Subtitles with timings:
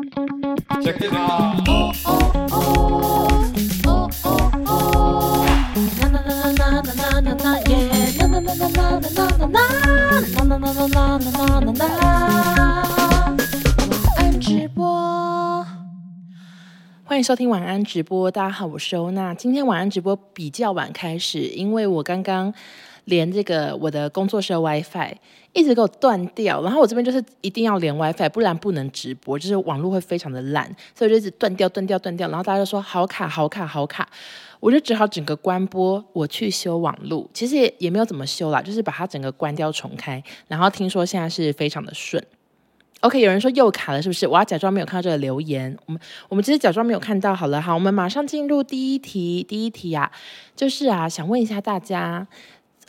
[0.00, 1.60] Check it out.
[14.16, 15.66] 安直播，
[17.04, 18.30] 欢迎收听晚安直播。
[18.30, 19.34] 大家好，我是欧娜。
[19.34, 22.54] 今天晚安直播比较晚开始，因为我刚刚
[23.04, 25.14] 连这个我的工作室 WiFi
[25.52, 32.28] 一直给我断掉，然后我这边就是一定要连 WiFi，不然不能直播，就是网络会非常的烂，所以就一直断掉、断掉、断掉。
[32.28, 34.08] 然后大家就说好卡、好卡、好卡，
[34.60, 37.28] 我就只好整个关播，我去修网络。
[37.34, 40.22] 其实也也没有怎么修啦，就是把它整个关掉重开。
[40.46, 42.24] 然后听说现在是非常的顺。
[43.00, 44.28] OK，有人说又卡了，是不是？
[44.28, 45.74] 我要假装没有看到这个留言。
[45.86, 47.34] 我们我们其实假装没有看到。
[47.34, 49.42] 好了，好，我们马上进入第一题。
[49.42, 50.12] 第一题啊，
[50.54, 52.26] 就是啊，想问一下大家，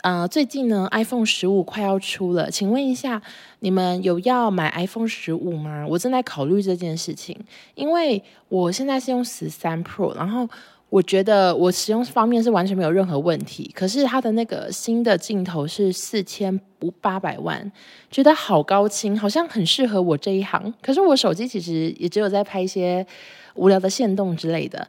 [0.02, 3.22] 呃，最近呢，iPhone 十五快要出了，请问一下，
[3.60, 5.86] 你们有要买 iPhone 十五吗？
[5.88, 7.36] 我正在考虑这件事情，
[7.74, 10.48] 因为我现在是用十三 Pro，然后。
[10.92, 16.60] 我觉得我使用方面是完全没有任何问题，可是它的那个新的镜头是四千
[17.00, 17.72] 八百万，
[18.10, 20.74] 觉得好高清，好像很适合我这一行。
[20.82, 23.06] 可是我手机其实也只有在拍一些
[23.54, 24.86] 无聊的线动之类的，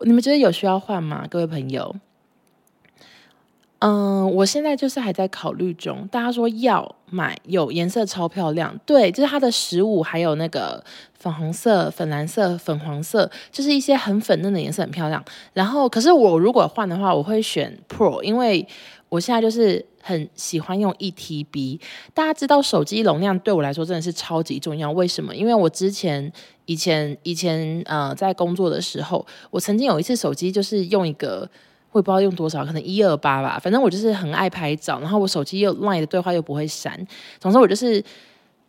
[0.00, 1.24] 你们觉得有需要换吗？
[1.30, 1.94] 各位朋友？
[3.80, 6.08] 嗯，我现在就是还在考虑中。
[6.10, 15.22] 大家说要买，有颜色超漂亮，对，就是它的十五，还有那个粉红色、粉蓝色、粉黄色，就是一些很粉嫩的颜色，很漂亮。
[15.52, 18.66] 然后，可是我如果换的话，我会选 Pro，因为
[19.10, 21.78] 我现在就是很喜欢用一 TB。
[22.14, 25.36] 大家知道手机容量对我来说真的是超级重要，为什么？
[25.36, 26.32] 因为我之前、
[26.64, 31.46] 以前、以前呃在工作的时候，我曾经有一次手机就是用一个。
[31.94, 33.58] 我也不知道用多少，可能一二八吧。
[33.58, 36.94] 反正我就是很爱拍照，然后我手机又 LINE 的对话又不会删。
[37.40, 38.04] 总之我就是。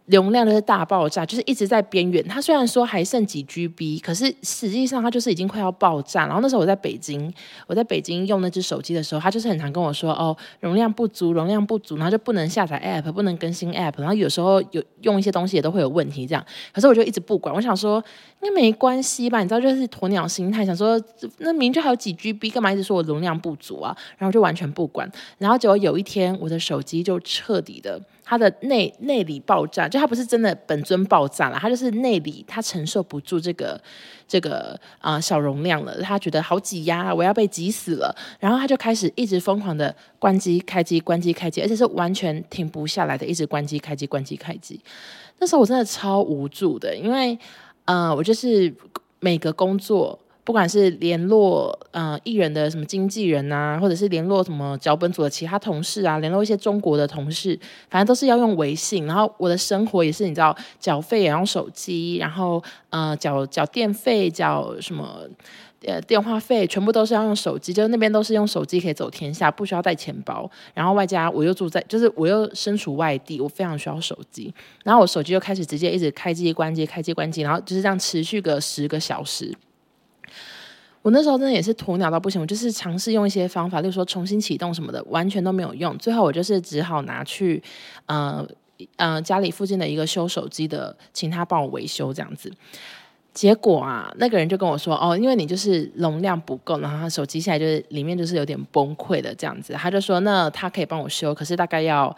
[0.07, 2.23] 容量就是大爆炸，就是一直在边缘。
[2.27, 6.27] 它虽然说还剩几 GB，可是实际上它就是已经快要爆炸。
[6.27, 7.33] 然后那时候我在北京，
[7.65, 13.93] 我在北京用那只手机的时候，它就是很常跟我说：“哦，容量不足，容量不足。”然后就不能下载 App，不能更新 App。
[13.97, 16.45] 然后有时候有用一些东西也都会有问题，这样。
[16.71, 18.03] 可是我就一直不管，我想说
[18.41, 19.41] 应该没关系吧？
[19.41, 21.01] 你知道，就是鸵鸟心态，想说
[21.39, 23.97] 那明明就还有几 GB，干嘛一直说我容量不足啊？
[24.19, 25.11] 然后就完全不管。
[25.39, 27.99] 然后结果有一天，我的手机就彻底的。
[28.25, 33.79] 它的内内里爆炸，就它不是真的本尊爆炸了，它就是内里它承受不住这个
[34.27, 44.81] 这个啊、小容量了，它觉得好挤压，我要被挤死了，然后它就开始一直疯狂的关机开机关机开机，而且是完全停不下来的，一直关机开机关机开机。
[45.37, 47.37] 那时候我真的超无助的，因为
[47.85, 48.73] 呃我就是
[49.19, 50.19] 每个工作。
[50.45, 59.07] 不管是联络呃艺人的什么经纪人啊，或者是联络什么脚本组的其他同事啊，联络一些中国的同事，反正都是要用微信。
[59.07, 65.21] 然后我的生活也是，你知道，缴费也用手机，然后呃缴缴电费、缴什么
[65.83, 67.73] 呃电话费，全部都是要用手机。
[67.73, 70.47] 就是那边都是用手机可以走天下，不需要带钱包。
[70.75, 74.53] 然后外加我又住在，就是我又身处外地，我非常需要手机。
[74.83, 79.51] 然后我手机就开始直接一直开机关机开机关机，然后就是这样持续个十个小时。
[81.05, 85.95] 我那时候真的也是鸵鸟到不行，我就是尝试用一些方法，例如说重新启动什么的，完全都没有用。
[85.99, 87.61] 最后我就是只好拿去，
[88.07, 88.43] 呃
[88.95, 92.51] 呃家里附近的一个修手机的，请他帮我维修这样子。
[93.35, 99.73] 结果啊，那个人就跟我说，哦，因为你就是容量不够，然后他手机现在就是里面就是有点崩溃的这样子。
[99.73, 102.15] 他就说，那他可以帮我修，可是大概要，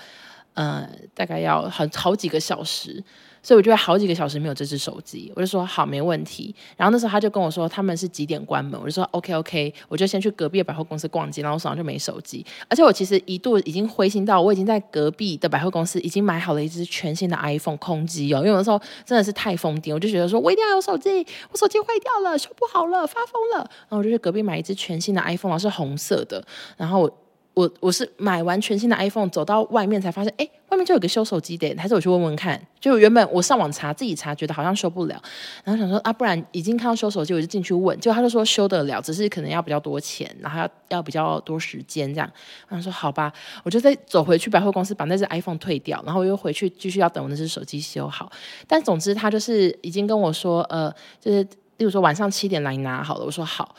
[0.58, 3.04] 呃，大概要好好几个小时。
[3.44, 6.54] 所以我就会好几个小时没有这只手机，我就说好，没问题。
[6.76, 12.46] 然后那时候他就跟我说他们是几点关门，我就说 OK OK，我就先去隔壁的百货公司逛街，然后我手上就没手机。
[12.68, 23.60] 而且我其实一度已经灰心到我已经在隔壁的百货公司已经买好了一只全新的 iPhone 空机哦，因为有的时候真的是太疯癫，我就觉得说我一定要有手机，我手机坏掉了，修不好了，发疯了。
[23.60, 26.44] 然后我就去隔壁买一只全新的 iPhone，然后是红色的，
[26.76, 27.18] 然后我。
[27.58, 32.62] 我我是买完全新的 iPhone，走到外面才发现，哎，外面就有个修手机的，还是我去问问看。
[32.80, 35.20] 就原本我上网查，自己查，觉得好像修不了，
[35.64, 38.00] 然后想说啊，不然已经看到修手机，我就进去问。
[38.00, 42.32] 结果他就说修得了，只是可能要比较多钱，然后要要比较多时间这样。
[42.68, 43.34] 然后说好吧，
[43.64, 48.32] 我就再走回去百货公司把那只 iPhone 退掉，然后我又回去继续要等我那只手机修好。
[48.68, 51.42] 但总之他就是已经跟我说，呃，就是
[51.78, 53.26] 例如说晚上七点来拿好了。
[53.26, 53.76] 我说好，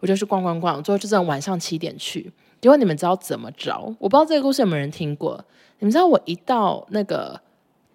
[0.00, 2.32] 我就去逛逛逛，最后就这样晚上七点去。
[2.62, 3.76] 结果你们知道怎么着？
[3.98, 5.44] 我不知道这个故事有没有人听过。
[5.80, 7.38] 你们知道我一到那个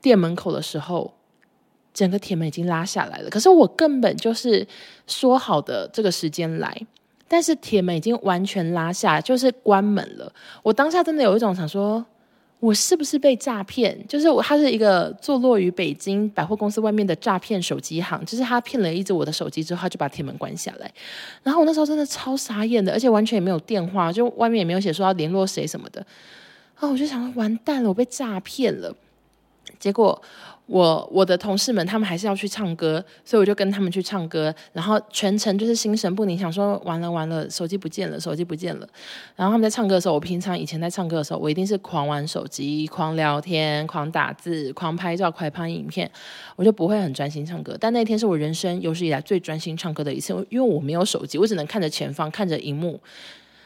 [0.02, 1.14] 店门口的时候，
[1.94, 3.30] 整个铁门已经拉下来了。
[3.30, 4.68] 可是我根本就是
[5.08, 6.86] 说好的这个时间来，
[7.30, 10.30] 但是铁门已经完全拉下，就是关门了。
[10.62, 12.06] 我当下真的有一种想说，
[12.60, 13.98] 我是不是被诈骗？
[14.08, 20.92] 就是我，他是一个坐落于北京百货公司外面的诈骗手机行，就是他骗了一只我的手机之后，他就把铁门关下来。
[21.44, 26.06] 然后我那时候真的超傻眼的，而且完全也没有电话，就外面也没有写说要联络谁什么的。
[26.76, 28.96] 啊，我就想完蛋了，我被诈骗了。
[29.80, 30.22] 结果。
[30.68, 38.88] 我我的同事们他们还是要去唱歌，所以我就跟他们去唱歌，然后全程就是心神不宁，想说完了完了，手机不见了，手机不见了。
[39.36, 46.12] 然后他们在唱歌的时候，我平常以前在唱歌的时候，我一定是狂玩手机、狂聊天、狂打字、狂拍照、快拍影片，
[46.58, 47.78] 我就不会很专心唱歌。
[47.80, 53.00] 但那天是我人生有史以来最专心唱歌的一次，因为我没有手机，我只能看着前方，看着荧幕。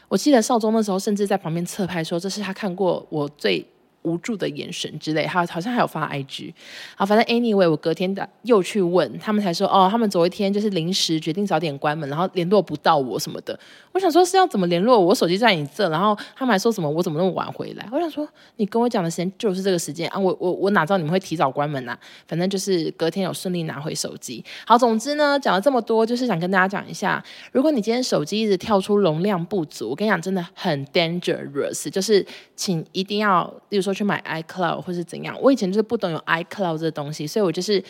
[0.08, 3.66] 我记得少宗那时候甚至在旁边侧拍说，这是他看过我最。
[4.02, 6.52] 无助的眼神之类，好好像还有发 IG，
[6.96, 13.58] 好，反正 anyway，我隔天的又去问他们，才说哦，他们昨天就是临时决定早点关门，然后联络不到我什么的。
[13.92, 15.14] 我想说是要怎么联络我？
[15.14, 17.86] 手机在你这，然后他们还说什么我怎么那么晚回来？
[17.92, 18.26] 我想说
[18.56, 21.96] 你跟我讲的时间就是这个时间啊，我我我哪知道你们会提早关门啊？
[22.26, 24.44] 反正就是隔天有顺利拿回手机。
[24.66, 27.22] 好，总之呢，讲了这么多，就是想跟大家讲一下，
[27.52, 32.26] 如果你今天手机一直跳出容量不足，我跟你讲真的很 dangerous，就是
[32.56, 33.91] 请一定要，例如说。
[33.92, 35.36] 去买 iCloud 或是怎样？
[35.40, 37.82] 我以前就是不懂有 iCloud 这个东西，所以我就是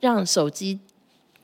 [0.00, 0.78] 让手机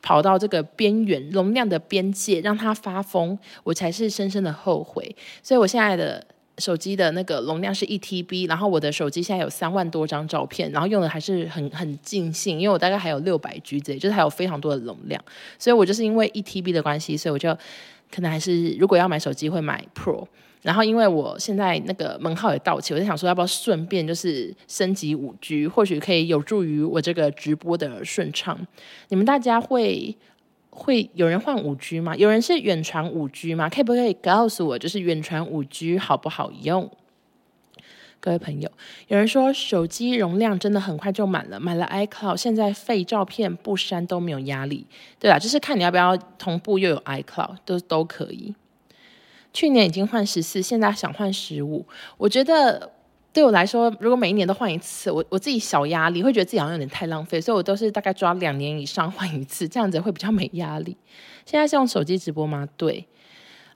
[0.02, 5.16] 跑到这个边缘容量的边界，让它发疯，我才是深深的后悔。
[5.42, 6.26] 所以我现在的
[6.58, 15.22] 手机的那个容量是一 TB，然后我的手机现在有三万多张照片，然后用的还是很很尽兴，因为我大概还有六百 G 之类，就是还有非常多的容量。
[15.58, 17.56] 所以我就是因为一 TB 的关系，所以我就
[18.14, 20.26] 可能还是如果要买手机会买 Pro。
[20.64, 28.58] 然后，因为我现在那个门号也到期，我就想说，要不要顺便就是升级五 G，或许可以有助于我这个直播的顺畅。
[29.10, 30.16] 你们大家会
[30.70, 32.16] 会有人换五 G 吗？
[32.16, 33.68] 有人是远传五 G 吗？
[33.68, 36.90] 可不可以告诉我，就是远传五 G 好不好用？
[38.18, 38.70] 各位朋友，
[39.08, 44.86] 有人说手机容量真的很快就满了，买了 iCloud，现在废照片不删都没有压力。
[45.20, 48.54] 对啊，就是看你要不要同步又有 iCloud，都都可以。
[49.54, 51.86] 去年已经换十四，现在想换十五。
[52.18, 52.90] 我觉得
[53.32, 60.96] 对我来说，如果每一年都换一次，我我自己小压力，会觉得自己好像有点太浪费，所以我都是大概抓两年以上换一次，这样子会比较没压力。
[61.46, 62.68] 现在是用手机直播吗？
[62.76, 63.06] 对。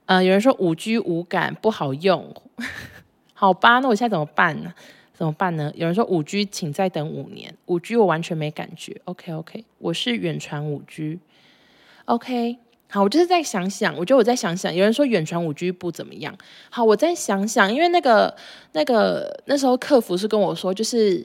[0.05, 2.35] 呃，有人说五 G 无感不好用，
[3.33, 4.73] 好吧，那我现在怎么办呢？
[5.13, 5.71] 怎么办呢？
[5.75, 8.99] 有人说五 G 请再等五年，五 G 我完全没感觉。
[9.05, 11.19] OK OK，我是远传五 G。
[12.05, 12.57] OK。
[12.91, 14.73] 好，我就是再想想，我觉得我再想想。
[14.73, 16.35] 有人说远传五 G 不怎么样，
[16.71, 18.35] 好，我再想想，因为那个
[18.71, 21.23] 那个那时候客服是跟我说，就是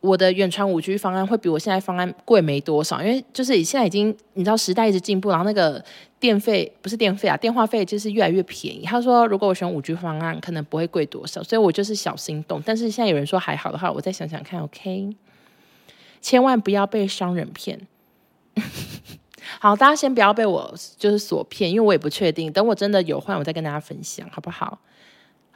[0.00, 5.84] 我的远传五 G 方案会比我现在方案贵没多少，因为就是现在已经你知道时代一直进步，然后那个
[6.18, 8.86] 电费不是电费啊，电话费就是越来越便宜。
[8.86, 12.62] 他说如果我选五 G 方案，可能不会贵多少，所以我就是小心动。
[12.64, 15.10] 但是现在有人说还好的话，我再想想看，OK，
[16.22, 17.86] 千万不要被商人骗。
[19.60, 22.52] 好，大家先不要被我就是所骗，因为我也不确定。
[22.52, 24.78] 等我真的有换，我再跟大家分享，好不好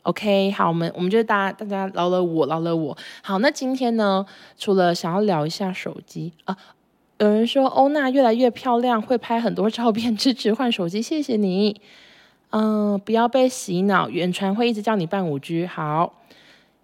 [0.02, 2.96] ？OK，好，我们我们就大家大家饶了我，饶了我。
[3.22, 4.24] 好，那今天呢，
[4.56, 6.56] 除了想要聊一下手机啊，
[7.18, 11.80] 有人说欧娜越来越漂亮，会拍很多照片，支持换手机，谢谢你。
[12.50, 15.66] 嗯、不要被洗脑，远传会一直叫你办五 G。
[15.66, 16.14] 好。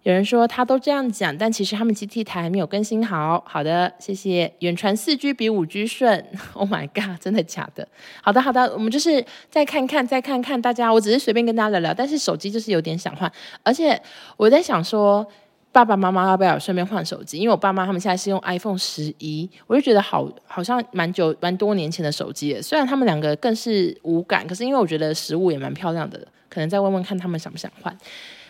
[0.05, 3.43] 有人说他都这样讲，但其实他们基地台还没有更新好。
[3.47, 4.53] 好的，谢谢。
[4.59, 6.23] 远传四 G 比五 G 顺，
[6.53, 7.87] Oh my god，真的假的？
[8.21, 10.93] 好的，好的，我们就是再看看，再看看大家。
[10.93, 13.31] 我只是随便跟大家聊聊，但是手机就是有点想换，
[13.63, 13.99] 而且
[14.37, 15.25] 我在想说，
[15.71, 17.39] 爸爸妈妈要不要顺便换手机？
[17.39, 22.61] 因为我爸妈他们现在是用 iPhone 十一，我就觉得好好像蛮久蛮多年前的手机了。
[22.61, 27.97] 虽然他们两个更是无感，可是因为我觉得实物也蛮漂亮的，可能再问问看他们想不想换。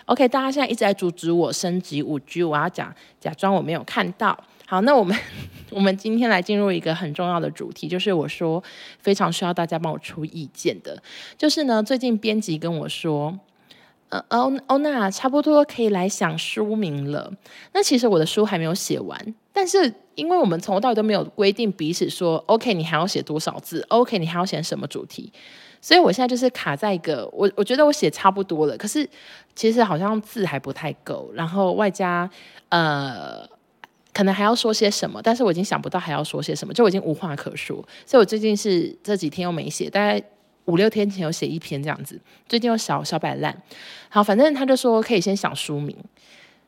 [0.05, 4.37] OK，大家现在一直在阻止我升级五 G，我要讲假装我没有看到。
[4.67, 5.17] 好，那我们
[5.71, 8.63] 我们今天来进入一个很重要的主题，就是我说
[8.99, 11.01] 非常需要大家帮我出意见的，
[11.37, 13.39] 就是呢，最近编辑跟我说，
[14.09, 17.31] 呃，欧欧娜差不多可以来想书名了。
[17.73, 25.31] 那其实我的书还没有写完，但是因为我们从头到尾都没有规定彼此说，OK，你还要写多少字？OK，你还要写什么主题？
[25.85, 29.07] 所以我现在就是卡在一个，我我觉得我写差不多了，可是
[29.53, 32.27] 其实好像字还不太够，然后外加
[32.69, 33.47] 呃，
[34.11, 37.75] 可能还要说些什么，但是我已经想不到还要说些什么，就我已经无话可说。
[38.03, 40.19] 所以我最近是这几天又没写，大概
[40.65, 43.55] 五六天前有写一篇这样子，最近又小小摆烂。
[44.09, 45.95] 好，反正他就说可以先想书名。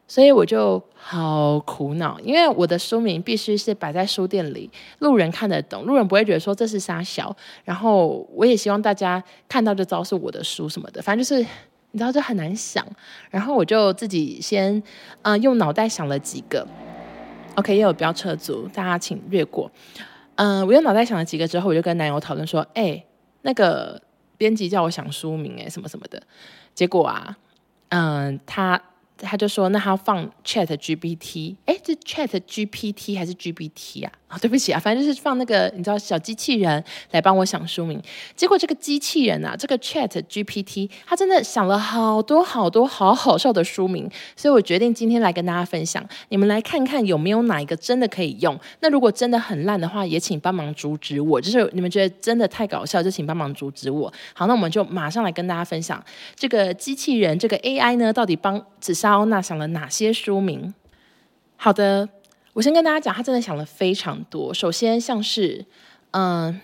[0.09, 7.35] 所以我就好苦恼，因为我的书名必须是摆在书店里，路人看得懂，路人不会觉得说这是杀小。
[7.65, 11.45] 然后我也希望大家看到就知道是我的书什么的，反正就是
[11.91, 12.85] 你知道这很难想。
[13.29, 14.81] 然后我就自己先
[15.23, 16.65] 嗯、用脑袋想了几个。
[17.55, 19.69] OK，也有飙车族，大家请略过。
[20.35, 23.03] 嗯、我用脑袋想了几个之后，我就跟男友讨论说：“哎，
[23.41, 24.01] 那个
[24.37, 26.23] 编辑叫我想书名，哎，什么什么的。”
[26.73, 27.37] 结果啊，
[27.89, 28.81] 嗯、他。
[29.17, 34.11] 他就说：“那他放 Chat GPT，哎，这 Chat GPT 还是 GPT 啊？
[34.27, 38.01] 啊、 对不起啊，反正就是放那个你知道小机器人来帮我想书名。
[38.35, 46.05] 结果这个机器人啊，这个 Chat GPT，他真的想了好多好多好好笑的书名，所以我决定今天来跟大家分享。
[46.27, 48.59] 你们来看看有没有哪一个真的可以用？
[48.81, 51.39] 那如果真的很烂的话，也请帮忙阻止我。
[51.39, 54.11] 就是你们觉得真的太搞笑，就请帮忙阻止我。
[54.33, 56.03] 好，那我们就马上来跟大家分享
[56.35, 60.73] 这个机器人，这个 AI 呢，到底帮紫欧娜想了哪些书名？
[61.55, 62.07] 好的，
[62.53, 64.53] 我先跟大家讲，他真的想了非常多。
[64.53, 65.65] 首先，像是，
[66.11, 66.59] 嗯，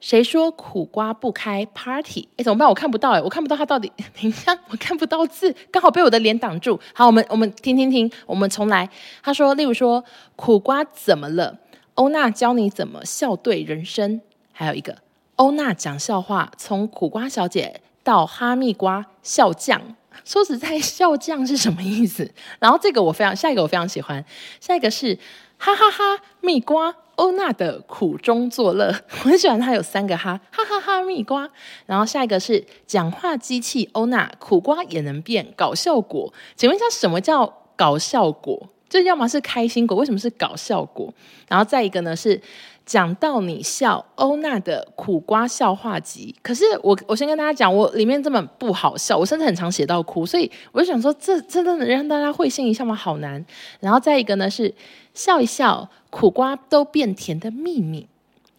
[0.00, 2.28] 谁说苦瓜不开 party？
[2.36, 2.68] 哎，怎么办？
[2.68, 3.90] 我看不到，哎，我看不到他到底。
[3.96, 6.78] 等一下，我看不到字，刚好被我的脸挡住。
[6.92, 8.88] 好，我们我们听听听，我们重来。
[9.22, 10.04] 他说，例如说，
[10.36, 11.58] 苦瓜怎么了？
[11.94, 14.20] 欧娜教你怎么笑对人生。
[14.52, 14.98] 还有一个，
[15.36, 19.96] 欧娜讲笑话，从苦瓜小姐到哈密瓜笑匠。
[20.24, 22.30] 说实在，笑匠是什么意思？
[22.58, 24.24] 然后这个我非常，下一个我非常喜欢，
[24.60, 25.18] 下一个是
[25.58, 28.86] 哈哈哈，蜜瓜欧娜的苦中作乐，
[29.24, 31.50] 我很喜欢它有三个哈，哈哈哈蜜瓜。
[31.86, 36.32] 然后下一个是讲话机器欧娜，苦瓜也能变搞笑果。
[36.56, 38.68] 请问一下，什么叫搞笑果？
[38.88, 41.12] 就要么是开心果，为什么是搞笑果？
[41.48, 42.40] 然后再一个呢是。
[42.86, 46.34] 讲到你笑，欧娜的苦瓜笑话集。
[46.42, 52.94] 可是我，我先跟大家讲，我里面这本不好笑，我甚至很常写到哭，所以我就想说，这真的能让大家会心一笑吗？
[52.94, 53.42] 好难。
[53.80, 54.74] 然后再一个呢，是
[55.14, 58.06] 笑一笑，苦瓜都变甜的秘密，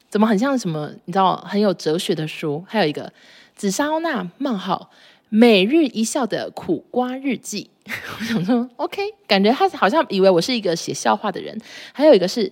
[0.10, 0.90] 怎么很像什么？
[1.06, 2.66] 你知道，很有哲学的书。
[2.68, 3.14] 还有一个
[3.56, 4.90] 紫砂欧娜冒号
[5.30, 7.70] 每日一笑的苦瓜日记。
[8.20, 11.56] 我想说，OK，感觉他好像以为我是一个写笑话的人。
[11.94, 12.52] 还有一个是，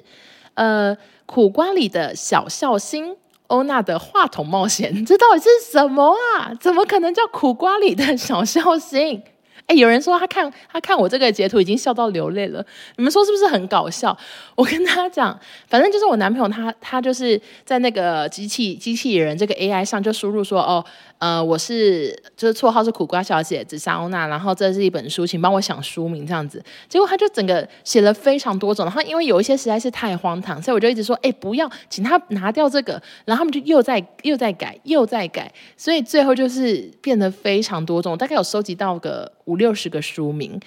[0.53, 0.95] 呃。
[1.25, 3.15] 苦瓜里的小笑星，
[3.47, 6.53] 欧娜的话筒冒险， 这到底是什么啊？
[6.59, 9.21] 怎么可能叫苦瓜里的小笑星？
[9.65, 12.65] 哎，有人说他看他看我这个截图已经笑到流泪了，
[12.97, 14.15] 你们说是不是很搞笑？
[14.55, 20.83] 我跟他讲，反正就是我男朋友他他就是在那个机器机器人这个 AI 上就输入说哦。
[21.23, 26.61] 呃，我是就是绰号是苦瓜小姐紫砂欧娜，然后这是一本书，请帮我想书名这样子。
[26.89, 33.01] 结果他就整个写了非常多种，然后因为有一些实在是太荒唐，所以我就一直说，哎，不要，请他拿掉这个。
[33.23, 40.59] 然后他们就又在又在改又在改，所以最后就是变得非常多种，大概有收集到个五六十个书名。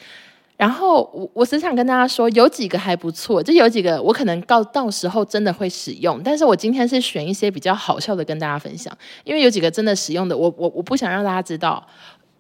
[0.57, 6.19] 然后我我只想跟大家说，有几个还不错，就有几个我可能到到时候真的会使用。
[6.25, 11.87] 但是我今天是选一些比较好笑的跟大家分享，因为有几个真的使用的，我我我不想让大家知道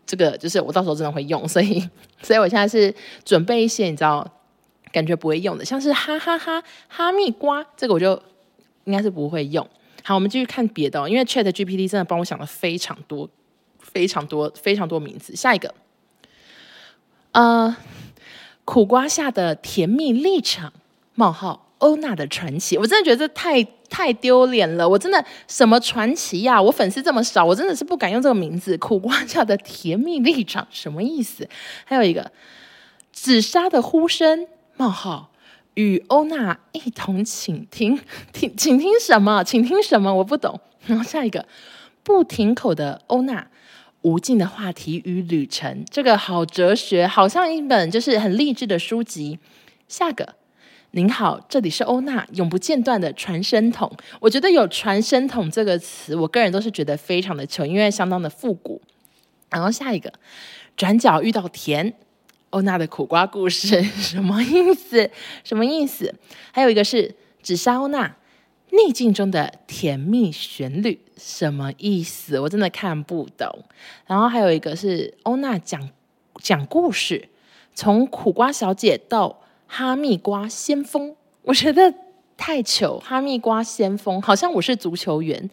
[0.07, 1.87] 这个，就是我到时候真的会用，所以
[2.23, 4.27] 所以我现在是准备一些你知道
[4.91, 8.19] 感觉不会用的，像是哈哈哈哈密瓜，这个我就
[8.85, 9.69] 应该是不会用。
[10.03, 13.29] 好，我们继续看别的哦，因为 Chat GPT 真的帮我想了非常多
[13.79, 15.37] 非常多非常多名字。
[15.37, 15.75] 下一个，
[17.33, 17.77] 呃。
[18.67, 20.73] 苦瓜下的甜蜜立场：
[21.15, 22.77] 冒号欧娜的传奇。
[22.77, 24.87] 我真的觉得这太太丢脸了。
[24.87, 26.61] 我真的什么传奇呀？
[26.61, 28.77] 我粉丝这么少，我真的是不敢用这个名字。
[28.83, 31.49] 苦瓜下的甜蜜立场什么意思？
[31.85, 32.33] 还有一个
[33.13, 35.31] 紫砂的呼声：冒号
[35.75, 38.01] 与欧娜一同倾听，
[38.33, 39.45] 听，倾听什么？
[39.45, 40.13] 倾听什么？
[40.13, 40.59] 我不懂。
[40.87, 41.47] 然后下一个
[42.03, 43.47] 不停口的欧娜。
[44.07, 49.37] 无尽的话题与旅程，这个好哲学，好像一本就是很励志的书籍。
[49.89, 50.37] 下个，
[50.93, 53.91] 您好，这里是欧娜，永不间断的传声筒。
[54.21, 58.81] 我觉得有传声筒这个词，我个人都是觉得非常的糗，因为相当的复古。
[59.51, 60.13] 然后下一个，
[60.77, 61.93] 转角遇到甜，
[62.51, 65.11] 欧娜的苦瓜故事，什么意思？
[65.43, 66.15] 什么意思？
[66.53, 68.15] 还有一个是紫砂欧娜。
[68.71, 72.39] 逆境中的甜蜜旋律什么意思？
[72.39, 73.49] 我真的看不懂。
[74.07, 75.89] 然后还有一个是欧娜讲
[76.41, 77.29] 讲故事，
[77.75, 81.93] 从苦瓜小姐到哈密瓜先锋，我觉得
[82.37, 82.99] 太糗。
[82.99, 85.51] 哈密瓜先锋好像我是足球员。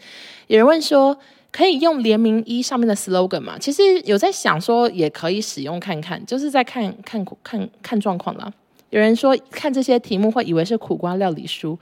[0.47, 1.17] 有人问说
[1.51, 3.57] 可以用联名衣上面的 slogan 吗？
[3.59, 8.51] 其实有在想说也可以使用看看，就是在看看看看状况啦。
[8.89, 11.79] 有人说看这些题目会以为是苦瓜料理书，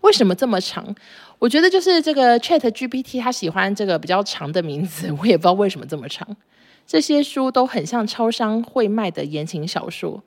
[0.00, 0.94] 为什么这么长？
[1.38, 6.26] 我觉得就是这个 Chat GPT 他喜欢这个比较长的名字， 我也不知道为什么这么长。
[6.86, 10.22] 这些书都很像超商会卖的言情小说，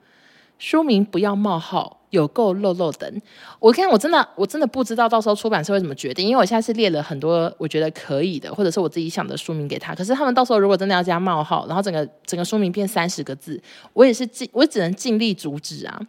[0.58, 3.22] 书名不要冒号，有够漏漏等。
[3.60, 9.94] 我看我真的我真的不知道到时候出版社会怎么决定，因为我现在是列了很多我觉得可以的，或者是我自己想的书名给他。
[9.94, 13.60] 可是他们到时候如果真的要加冒号，然后整个整个书名变三十个字，
[13.92, 16.00] 我也是尽我只能尽力阻止啊。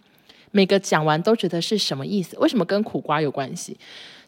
[0.51, 2.35] 每个讲完都觉得是什么意思？
[2.39, 3.77] 为什么跟苦瓜有关系？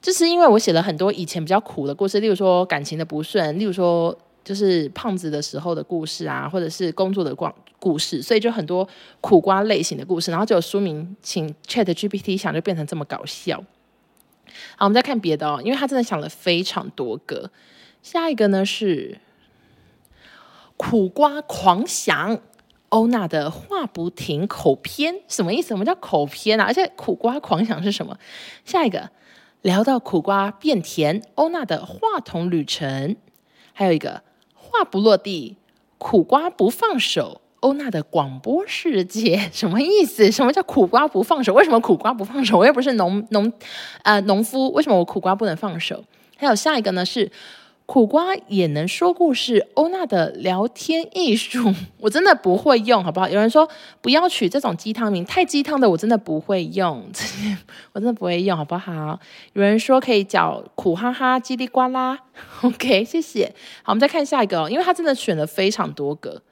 [0.02, 8.88] 就是因为我写了很多以前比较苦的故事，例如说感情的不顺，例如说就是胖子的时候的故事啊，或者是工作的光故事，所以就很多
[9.22, 10.32] 苦瓜类型的故事。
[10.32, 13.64] 然后就有书名，请 Chat GPT 想就变成这么搞笑。
[14.76, 17.52] 好，我们再看别的哦，因为他真的想了非常多个。
[18.02, 19.20] 下一个呢是
[20.78, 22.42] 苦瓜狂想。
[22.90, 25.70] 欧娜的话不停口偏什么意思？
[25.70, 26.66] 什么叫口偏啊？
[26.66, 28.18] 而且苦瓜狂想是什么？
[28.66, 29.10] 下一个
[29.62, 33.16] 聊到苦瓜变甜，欧娜的话筒旅程，
[33.74, 34.24] 还有一个
[34.56, 35.58] 话不落地，
[35.98, 40.32] 苦瓜不放手，欧娜的广播世界什么意思？
[40.32, 41.54] 什么叫苦瓜不放手？
[41.54, 42.58] 为什么苦瓜不放手？
[42.58, 43.52] 我又不是农农
[44.04, 46.04] 呃农夫，为什么我苦瓜不能放手？
[46.38, 47.32] 还有下一个呢是。
[47.92, 53.28] 苦瓜也能说故事，欧娜的聊天艺术， 我真的不会用，好不好？
[53.28, 53.70] 有人说
[54.00, 57.06] 不要取这种鸡汤名，太鸡汤的我真的不会用，
[57.92, 59.20] 我真的不会用，好不好？
[59.52, 62.18] 有人说可以叫苦哈哈叽里呱啦，
[62.64, 63.54] OK，谢谢。
[63.84, 66.44] 好，我们再看下一个，哦因为他真的选了非常多个。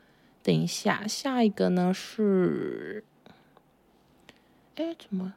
[0.43, 3.05] 等一下，下一个呢是，
[4.75, 5.35] 哎，怎么？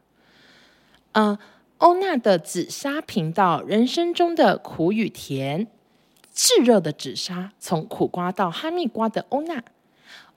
[1.13, 1.39] 嗯，
[1.79, 5.69] 欧娜的紫砂频道，人生中的苦与甜。
[6.33, 9.63] 炙热的紫砂，从苦瓜到哈密瓜的欧娜，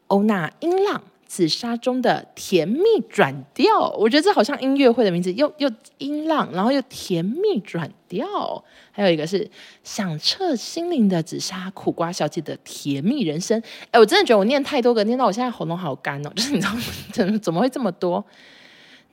[0.08, 9.50] 欧娜音浪紫砂中的甜蜜转调，我觉得这好像音乐会的名字，又又音浪，然后又甜蜜转调，还有一个是
[9.84, 13.62] 响彻心灵的紫砂苦瓜小姐的甜蜜人生。
[13.92, 16.74] 哎，我真的觉得我念太多个，念到我现在喉咙好干哦， 就是你知道
[17.12, 18.24] 怎么怎么会这么多？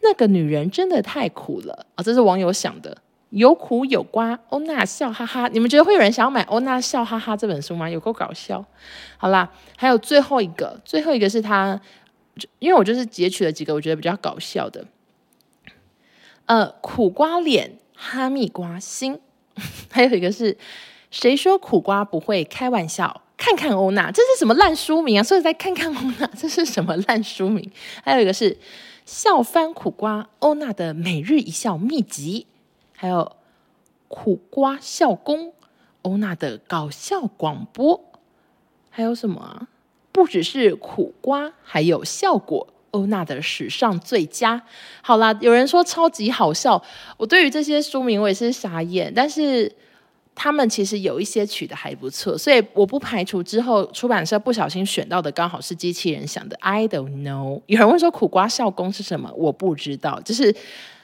[0.03, 2.99] 那个女人真的太苦了啊，这是网友想的。
[3.33, 5.49] 有苦有瓜，欧娜笑哈哈。
[5.49, 7.89] 你们觉得会有人想要买《欧娜笑哈哈》这本书吗？
[7.89, 8.63] 有够搞笑。
[9.17, 11.81] 好啦，还有最后一个，最后一个是他，
[12.59, 14.85] 因为我就是截取了几个我觉得比较搞笑的。
[16.45, 19.19] 呃，苦瓜脸，哈密瓜心，
[19.91, 20.59] 还有一个是
[21.11, 23.23] 谁说苦瓜不会开玩笑？
[23.39, 25.23] 看看欧娜，这是什么烂书名啊？
[25.23, 27.71] 所以再看看欧娜，这是什么烂书名？
[28.05, 28.59] 还有一个是
[29.07, 32.47] 笑翻苦瓜，欧娜的每日一笑秘籍。
[33.03, 33.33] 还有
[34.07, 35.55] 苦瓜笑功，
[36.03, 38.01] 欧娜的搞笑广播，
[38.91, 39.67] 还有什么啊？
[40.13, 44.63] 不只是苦瓜，还有效果，欧娜的史上最佳。
[45.01, 46.81] 好啦，有人说超级好笑，
[47.17, 49.75] 我对于这些书名我也是傻眼，但是
[50.37, 56.57] 他们其实有一些取得还不错，所以我不排除之后出版社不小心选到的刚好是机器人想的。
[56.61, 57.63] I don't know。
[57.67, 59.29] 有人问说苦瓜笑功是什么？
[59.35, 60.55] 我不知道，就是。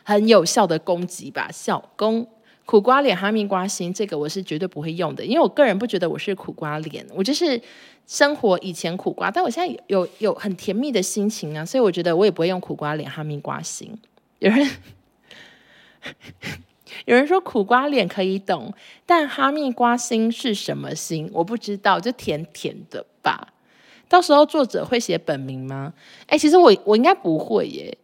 [0.08, 2.26] 很有效的攻击吧，小攻
[2.64, 7.60] 苦瓜脸哈密瓜心，这个我是绝对不会用的，因为我个人不觉得我是苦瓜脸，我就是
[8.06, 13.94] 生活以前苦瓜，但我现在有有很甜蜜的心情啊，所以我觉得我也不会用苦瓜脸哈密瓜心。
[14.38, 14.66] 有人
[17.04, 18.72] 有人说苦瓜脸可以懂，
[19.04, 21.30] 但哈密瓜心是什么心？
[21.34, 23.48] 我不知道，就甜甜的吧。
[24.08, 25.92] 到时候作者会写本名吗？
[26.28, 27.98] 哎，其实我我应该不会耶。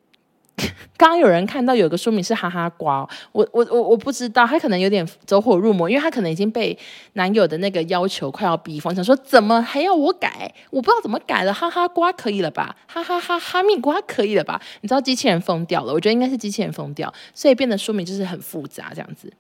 [0.96, 6.78] 刚刚有人看到有个书名是哈哈瓜，我我我我不知道，他可能有点走火入魔，因为他可能已经被
[7.14, 10.54] 男友的那个要求快要逼疯，想说怎么还要我改？
[10.70, 12.76] 我不知道怎么改了，哈哈瓜可以了吧？
[12.86, 14.62] 哈哈哈哈密瓜可以了吧？
[14.82, 19.32] 你知道机器人疯掉了，我觉得应该是机器人疯掉，所以变得书名就是很复杂这样子。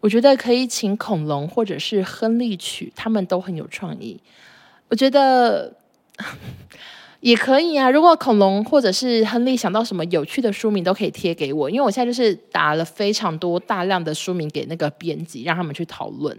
[0.00, 4.20] 我觉得可以请恐龙或者是亨利曲，他们都很有创意。
[4.90, 5.72] 我觉得。
[7.20, 16.36] 也可以啊，如果恐龙或者是亨利想到什么有趣的书名，都可以贴给我，因为我现在就是打了非常多大量的书名给那个编辑，让他们去讨论。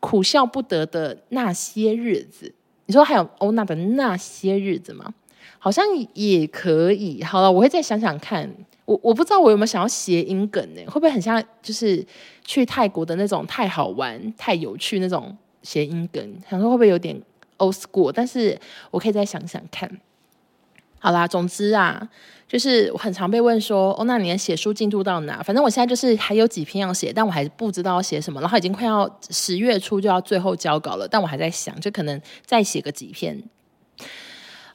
[0.00, 2.52] 苦笑不得的那些日子，
[2.86, 5.14] 你说还有欧娜的那些日子吗？
[5.58, 7.22] 好像也可以。
[7.22, 8.48] 好了，我会再想想看。
[8.84, 10.80] 我我不知道我有没有想要谐音梗呢？
[10.86, 12.04] 会不会很像就是
[12.44, 16.36] 去泰国的那种太好玩、太有趣那种谐音梗？
[16.48, 17.20] 想说会不会有点
[17.58, 18.58] ？old school，但是
[18.90, 19.90] 我可以再想想看。
[20.98, 22.08] 好啦，总之啊，
[22.48, 25.42] 就是我很常被问说，哦，那你的写书进度到哪？
[25.42, 28.40] 反正我现在就是还有几篇要写，但我还不知道要写什么。
[28.40, 33.40] 然后已经快要十月初就要最后交稿了，但我还在想，就可能再写个几篇。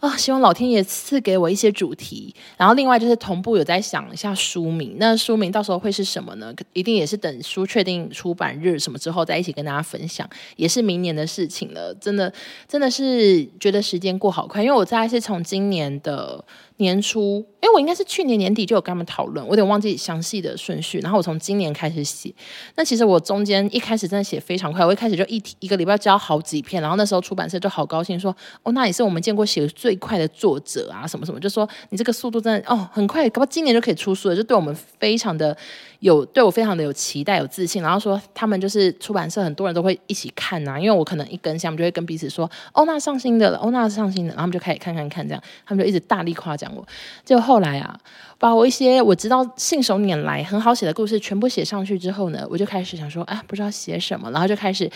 [0.02, 6.52] 啊、希望老天爷赐给我一些主题，然后另外就是同步有在想一下书名，那书名到时候会是什么呢？
[6.74, 11.94] 一定也是等书确定出版日什么之后再一起跟大家分享，也是明年的事情了。
[12.02, 12.34] 真的，
[12.68, 16.44] 真的是觉得时间过好快，因为我大概是从今年的
[16.82, 21.00] 年初，因为我应该是去年年底就有跟他们讨论，我有点忘记详细的顺序。
[21.00, 22.34] 然后我从今年开始写，
[22.76, 35.56] 那其实我中间一开始真的写非常快，我一开始就一一个礼拜交好几篇，然后那时候出版社就好高兴说，哦，那也是我们见过写的最快的作者啊，什么什么，就说你这个速度真的哦很快，搞不好今年就可以出书了，就对我们非常的
[36.02, 37.82] 有对我非常的有期待有自信。
[37.82, 46.86] 然后说他们就是出版社很多人都会一起看呐、因为我可能一更新，我们就会跟彼此说，哦，那上新的了，哦，那上新的，然后他们就开始看看看这样，他们就一直大力夸奖我。
[47.24, 47.98] 就后来啊，
[48.38, 54.90] 把我一些我知道信手拈来很好写的故事全部写上去之后呢，我就开始想说，啊，不知道写什么，然后就开始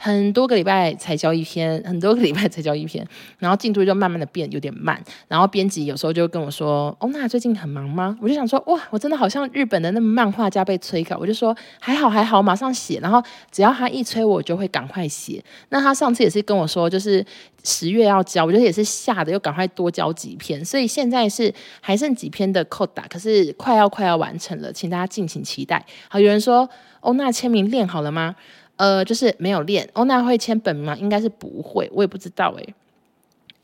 [0.00, 3.04] 很多个礼拜才交一篇，很多个礼拜才交一篇，
[3.38, 8.16] 然后进度就慢慢的变有点慢，然后编辑有时候就跟我说，哦，那最近很忙吗？
[8.22, 15.42] 我就想说，哇，我真的好像日本的那么漫画家被催稿，我就说还好还好，马上写，然后只要他一催我就会赶快写。
[15.70, 17.24] 那他上次也是跟我说，就是
[17.64, 25.84] 十月要交，我觉得也是吓得又赶快多交几篇，所以现在是还剩几篇的扣打，可是快要快要完成了，请大家敬请期待。
[26.08, 28.36] 好，有人说欧娜签名练好了吗？
[28.78, 29.86] 呃，就是没有练。
[29.92, 30.96] 欧娜会签本吗？
[30.96, 32.74] 应该是不会，我也不知道哎。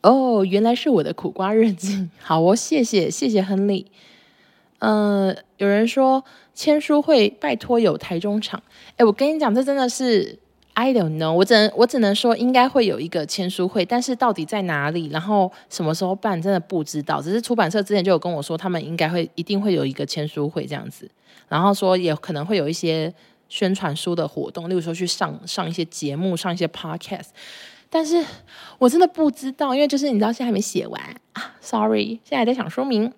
[0.02, 2.08] 哦，原来是我的苦瓜日记。
[2.20, 3.86] 好哦，谢谢谢谢亨利。
[4.80, 6.22] 呃，有人说
[6.54, 8.62] 签书会拜托有台中场，
[8.98, 10.38] 哎，我跟你讲，这真的是。
[10.76, 17.22] I don't know，我只能我只能说应该会有一个签书会，但是到底在哪里，然后什么时候办，真的不知道。
[17.22, 21.08] 只是出版社之前就有跟我说，他们应该会一定会有一个签书会这样子，
[21.48, 23.14] 然后说也可能会有一些
[23.54, 27.28] 宣传书的活动，例如说去上上一些节目，上一些 podcast。
[27.88, 28.20] 但是
[28.78, 31.00] 我真的不知道，因为就是你知道现在还没写完
[31.34, 33.12] 啊，sorry，现在还在想说明。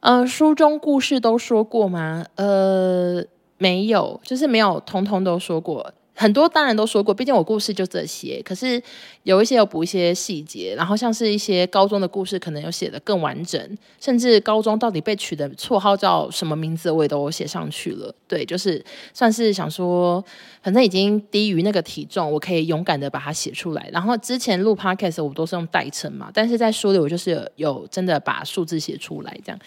[0.00, 2.26] 呃，书中故事都说过吗？
[2.34, 3.24] 呃，
[3.56, 5.94] 没有，就是没有通通都说过。
[6.20, 8.42] 很多当然都说过，毕竟我故事就这些。
[8.44, 8.80] 可是
[9.22, 18.14] 有一些有补一些细节，然后像是一些高中的故事，可能有写的更完整，甚至高中到底被取的绰号叫什么名字，我也都写上去了。
[18.28, 20.22] 对，就是算是想说，
[20.62, 23.88] 反正已经低于那个体重，我可以勇敢的把它写出来。
[23.90, 29.58] 然后之前录 podcast 我都是用代称嘛，但是在书里我就是有，有真的把数字写出来，这样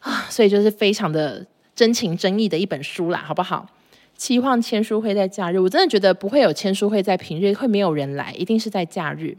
[0.00, 1.44] 啊，所以就是非常的
[1.76, 3.68] 真情真意的一本书啦，好不好？
[4.24, 9.36] 期望签书会在假日，我真的觉得不会有签书会在平日，会没有人来，一定是在假日。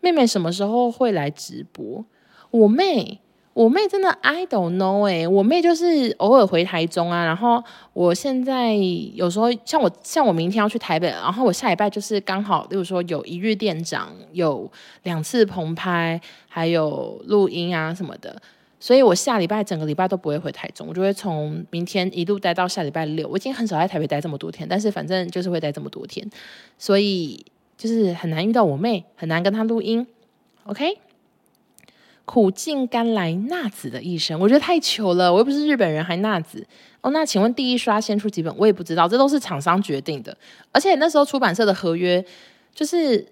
[0.00, 2.04] 妹妹什么时候会来直播？
[2.50, 3.20] 我妹，
[3.52, 7.62] 我妹真的 I don't know 哎、欸，我妹就是偶尔回台中啊，然后
[7.92, 8.74] 我现在
[9.14, 14.68] 有时候像我像我明天要去台北，然后我下礼拜就是刚好，例如说有一日店长，有
[15.04, 18.42] 两次棚拍，还有录音啊什么的。
[18.86, 23.26] 所以我下礼拜整个礼拜都不会回台中，我就会从明天一路待到下礼拜六。
[23.26, 26.24] 我已经很少在台北待这么多天，但是反正就是会待这么多天，
[26.78, 27.44] 所以
[27.76, 30.06] 就是很难遇到我妹，很难跟她录音。
[30.66, 30.98] OK，
[32.24, 36.64] 苦尽甘来娜子的一生，我觉得太糗了，我又不是日本人，还娜子
[37.00, 37.10] 哦。
[37.10, 38.56] 那请问第一刷先出几本？
[38.56, 40.38] 我也不知道，这都是厂商决定的。
[40.70, 42.24] 而且那时候出版社的合约
[42.72, 43.26] 就是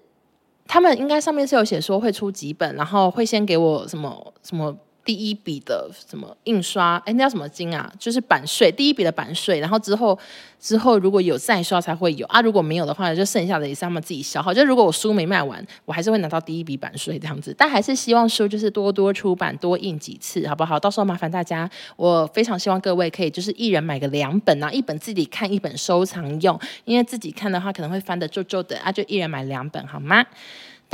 [0.66, 4.76] 他们应该上面是有写说会出几本，然后会先给我什么什么。
[5.04, 6.96] 第一笔的什么印刷？
[7.04, 7.92] 哎，那叫什么金啊？
[7.98, 9.60] 就是版税，第一笔的版税。
[9.60, 10.18] 然后之后
[10.58, 14.54] 之后如果有再刷才会有啊，如果没有的话，就剩下的也是他们自己消耗。
[14.54, 17.54] 就如果我书没卖完，我还是会拿到第一笔版税这样子。
[17.56, 20.80] 但还是希望书就是多多出版，多印几次，好不好？
[20.80, 26.58] 到时候麻烦大家，我非常希望各位可以就是一人买个两本啊，一本自己看，一本收藏用。
[26.86, 30.24] 因为自己看的话可能会翻得皱皱的啊，就一人买两本好吗？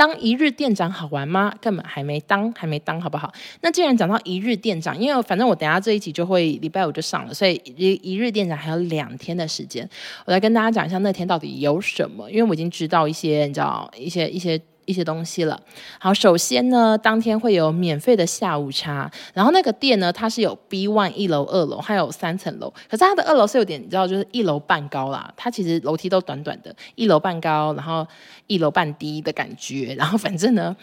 [0.01, 1.53] 当一日店长好玩吗？
[1.61, 3.31] 根本还没当，还没当，好不好？
[3.61, 9.87] 那既然讲到一日店长，因为反正我等下这一集就会礼拜五就上了，所以一一日店长还有两天的时间，
[10.25, 12.27] 我来跟大家讲一下那天到底有什么。
[12.31, 14.59] 因为我已经知道一些，你知道一些一些。
[14.91, 15.59] 一些东西了。
[15.99, 19.09] 好，首先呢，当天会有免费的下午茶。
[19.33, 22.71] 然后那个店呢，它是有 B one 一楼、二楼，还有三层楼。
[22.89, 25.33] 可是它的二楼是有点，你知道，就是一楼半高啦。
[25.35, 28.05] 它其实楼梯都短短的，一楼半高，然后
[28.47, 29.95] 一楼半低的感觉。
[29.97, 30.75] 然后反正呢。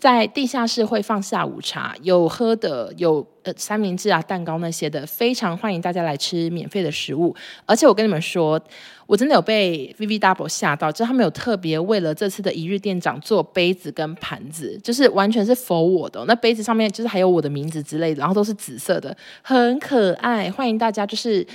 [0.00, 7.36] 在地下室会放下午茶，有喝的，有呃三明治啊、蛋糕那些的，非常欢迎大家来吃免费的食物。
[7.66, 8.58] 而且我跟你们说，
[9.06, 16.24] 我真的有被 V V Double 吓到，就是他们有特别为了这次的一日店长做杯子跟盘子，就是完全是 for 我的。
[16.24, 20.50] 那杯子上面就是还有我的名字之类的，然后都是紫色的，很可爱。
[20.50, 21.46] 欢迎大家，就是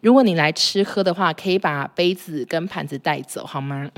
[0.00, 3.88] 如果你来吃喝的话，可以把杯子跟盘子带走，好吗？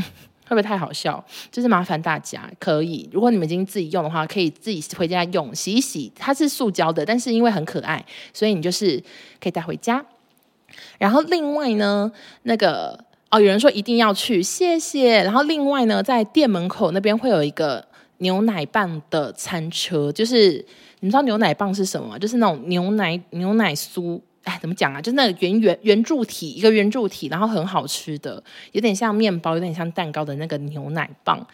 [0.45, 1.25] 会不会太好笑？
[1.51, 6.13] 就是麻烦大家可以，如果你们已经自己用的话，可以自己回家用洗一洗。
[6.15, 9.03] 它是塑胶的，但是因为很可爱，所以你就是
[9.41, 10.05] 可以带回家。
[10.99, 12.11] 然后另外呢，
[12.43, 12.99] 那个
[13.31, 15.23] 哦，有人说一定要去，谢谢。
[15.23, 17.87] 然后另外呢，在店门口那边会有一个
[18.19, 20.53] 牛奶棒的餐车，就是
[21.01, 22.19] 你们知道牛奶棒是什么吗？
[22.19, 25.01] 就是那种牛奶牛奶酥，哎，怎么讲啊？
[25.01, 31.45] 就那个圆圆圆柱体，一个圆柱体，然后很好吃的，有点像面包，有点像蛋糕的那个牛奶棒。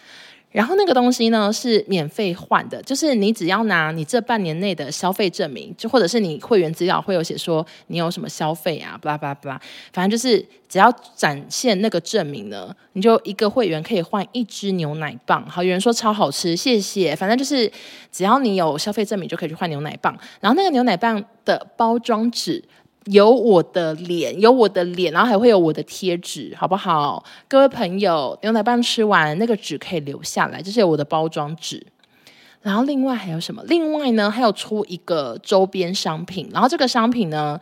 [0.50, 9.61] 然后那个东西呢是免费换的，就是你只要拿你这半年内的消费证明，就或者是你会员资料会有写说你有什么消费啊，巴拉巴拉巴拉，
[9.92, 15.48] 反正就是只要展现那个证明呢，你就一个会员可以换一支牛奶棒。
[15.48, 17.14] 好，有人说超好吃，谢谢。
[17.14, 17.70] 反正就是
[18.11, 20.18] 只要你有消费证明就可以去换牛奶棒。
[20.40, 22.61] 然后那个牛奶棒的包装纸。
[23.11, 27.25] 有我的脸，有我的脸，然后还会有我的贴纸，好不好？
[27.49, 31.85] 各位朋友，牛奶棒吃完，那个纸可以留下来，这是我的包装纸。
[32.62, 33.62] 然后另外还有什么？
[33.66, 37.59] 另外呢，还有出一个周边商品，然后这个商品呢。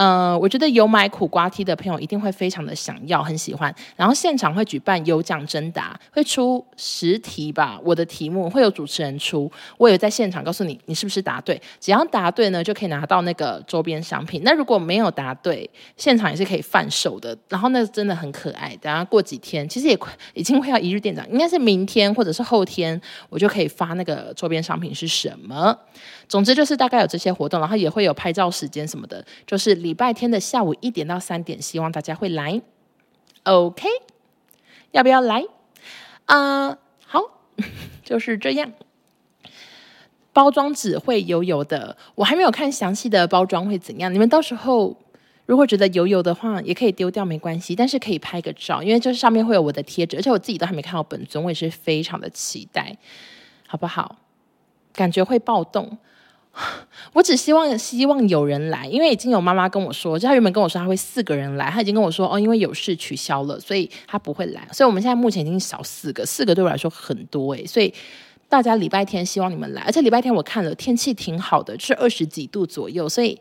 [0.00, 3.74] 呃，我觉得有买苦瓜 T 的朋友一定会非常的想要，很喜欢。
[3.96, 11.60] 然后现场会举办有奖征答，会出十题吧，我的题目会有主持人出，我也在现场告诉你，你是不是答对？
[11.78, 14.40] 只要答对呢，就可以拿到那个周边商品。
[14.42, 17.36] 那如果没有答对，现场也是可以贩售的。
[17.50, 18.74] 然后那真的很可爱。
[18.80, 25.76] 等下过几天，其实也快已经快要一日店长，应该是明天或者是后天，我就可以发那个周边商品是什么。
[26.30, 32.62] 总之就是大概有这些活动，然后也会有拍照时间什么的，就是礼拜天的下午一点到三点，希望大家会来。
[33.42, 33.88] OK，
[34.92, 35.44] 要不要来？
[36.26, 37.20] 啊、好，
[38.04, 38.72] 就是这样。
[40.32, 44.14] 包装纸会油油的，我还没有看详细的包装会怎样。
[44.14, 44.96] 你们到时候
[45.46, 52.96] 如果觉得油油的话，也可以丢掉没关系，但是可以拍个照，因为这上面会有我的贴纸，而且我自己都还没看到本尊，我也是非常的期待，
[53.66, 54.14] 好不好？
[54.92, 55.98] 感觉会暴动。
[57.12, 64.66] 我只希望希望有人来，因为已经有妈妈跟我说，就她原本跟我说她会四个人来，她已经跟我说哦，因为有事取消了，所以她不会来。
[64.72, 67.66] 所以我们现在目前已经少四个，四个对我来说很多诶。
[67.66, 67.92] 所以
[68.48, 73.38] 大家礼拜天希望你们来，而且礼拜天我看了天气挺好的，是二十几度左右，所以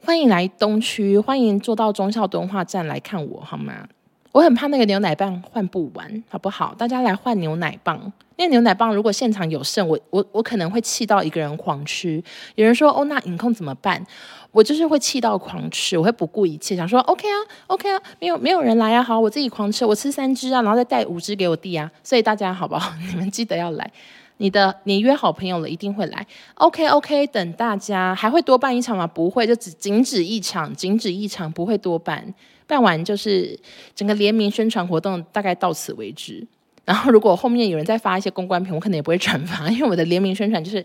[0.00, 3.88] 欢迎来东区，欢迎坐到忠孝敦化站来看我好吗？
[4.32, 6.74] 我很怕那个牛奶棒换不完，好不好？
[6.76, 8.12] 大家来换牛奶棒。
[8.36, 12.22] 那牛奶棒如果现场有剩，我我我可能会气到一个人狂吃。
[12.56, 14.04] 有人说哦，那饮控怎么办？
[14.50, 21.90] 我就是会气到狂吃，我会不顾一切想说 OK 啊，OK 啊，没有没有人来啊，好，我自己狂吃，我吃三只啊，然后再带五只给我弟啊。
[22.02, 22.92] 所以大家好不好？
[23.10, 23.90] 你们记得要来，
[24.38, 26.26] 你的你约好朋友了，一定会来。
[26.54, 29.06] OK OK，等大家还会多办一场吗？
[29.06, 32.34] 不会，就只仅止一场，仅止一场，不会多办。
[32.66, 33.58] 办完就是
[33.94, 36.46] 整个联名宣传活动，大概到此为止。
[36.84, 40.84] 然后如果后面有人再发一些公关品，我可能也不会转发，因为我的联名宣传就是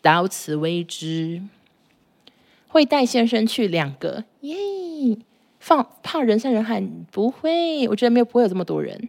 [0.00, 1.42] 到此为止。
[2.70, 4.54] 会带先生去两个耶，
[5.58, 9.08] 放怕人山人海不会，我觉得没有不会有这么多人。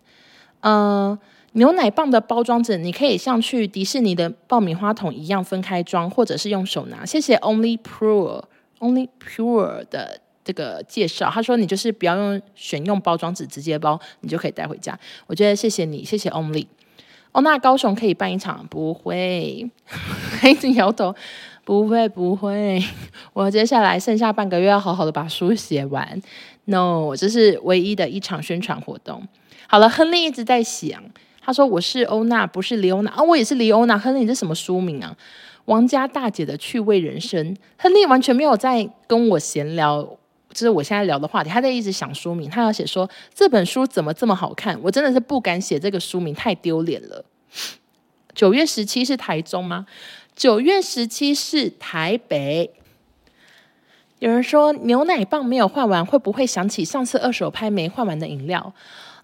[0.62, 1.20] 嗯、呃，
[1.52, 7.06] 牛奶棒的包装纸你可以像去迪士尼的爆米花桶一样分开装，或者是用手拿。
[7.06, 8.44] 谢谢 Only Pure
[8.80, 10.22] Only Pure 的。
[10.44, 14.98] 这个介绍，他说你就是不要用选用包装纸直接包，你就可以带回家。
[15.28, 16.68] 我觉得谢谢你，谢谢 Only。
[17.32, 18.66] 哦，那高雄可以办一场？
[18.68, 19.70] 不会，
[20.44, 21.14] 一直摇头，
[21.64, 22.84] 不会不会。
[23.34, 26.20] 我接下来剩下半个月要好好的把书写完。
[26.66, 29.28] No，这是唯一的一场宣传活动。
[29.68, 31.04] 好了，亨利一直在想，
[31.40, 33.96] 他说我是欧娜，不是李欧娜啊，我也是李欧娜。
[33.96, 35.16] 亨利，你这什么书名啊？
[35.66, 37.56] 王家大姐的趣味人生。
[37.78, 40.18] 亨利完全没有在跟我闲聊。
[40.60, 47.24] 这是我现在聊的话题，他在一直想书名，他要写说这本书怎么这么好看，我真的是不敢写这个书名，太丢脸了。
[48.36, 49.86] 九月十七是台中吗？
[50.36, 52.74] 九月十七是台北。
[54.20, 58.74] 有人说牛奶棒没有换完，会不会想起上次二手拍没换完的饮料？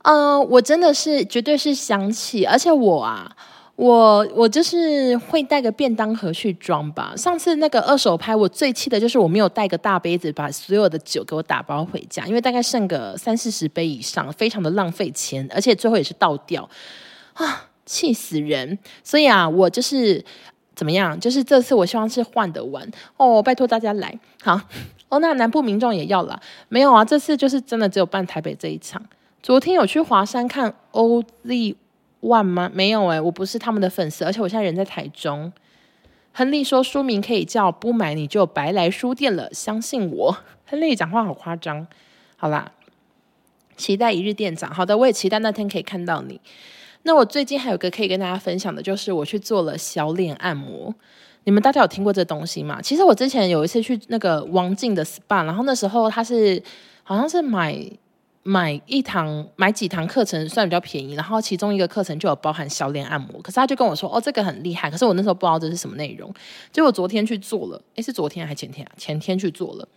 [0.04, 3.36] 嗯、我真的是绝对是想起，而且我啊。
[3.76, 7.14] 我我就是会带个便当盒去装吧。
[7.18, 16.70] 上次那个二手拍，我最气的就是我没有带个大杯子，把所有的酒给我打包回家，因为大概剩个三四十杯以上，非常的浪费钱，而且最后也是倒掉
[17.34, 18.80] 啊，气死人！
[19.04, 20.24] 所以啊，我就是
[20.74, 24.58] 怎么样，就是这次我希望是换得完哦，拜托大家来好
[25.10, 25.20] 哦。
[25.20, 27.04] 那南部民众也要了，没有啊？
[27.04, 29.04] 这次就是真的只有办台北这一场。
[29.44, 31.76] 昨天有去华山看欧丽。
[32.28, 32.70] 万吗？
[32.74, 35.52] 没有哎，我不是他们的粉丝，而且我现在人在台中。
[36.34, 40.38] 亨利说书名可以叫“不买你就白来书店了”，相信我。
[40.66, 41.88] 亨利讲话好夸张。
[42.36, 42.72] 好啦，
[43.78, 44.70] 期待一日店长。
[44.74, 46.42] 好的，我也期待那天可以看到你。
[47.04, 50.94] 那我最近还有个可以跟大家分享的，就是我去做了小脸按摩。
[51.46, 52.82] 你们大家有听过这东西吗？
[52.82, 56.62] 其实我之前有一次去那个王静的 SPA，然后那时候他是
[57.04, 57.80] 好像是买。
[58.48, 66.32] 买一堂买几堂课程算比较便宜，然后其中一个课程就有包含小脸按摩，可是他就跟我说哦，这个很厉害，可是我那时候不知道这是什么内容，
[66.72, 68.92] 结果昨天去做了，诶，是昨天还前天啊？
[68.98, 69.88] 前天去做了，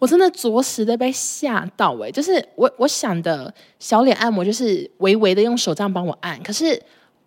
[0.00, 6.82] 我真的着实的被吓到诶，就是我我想的小脸按摩就是微微的用手这样帮我按，可是。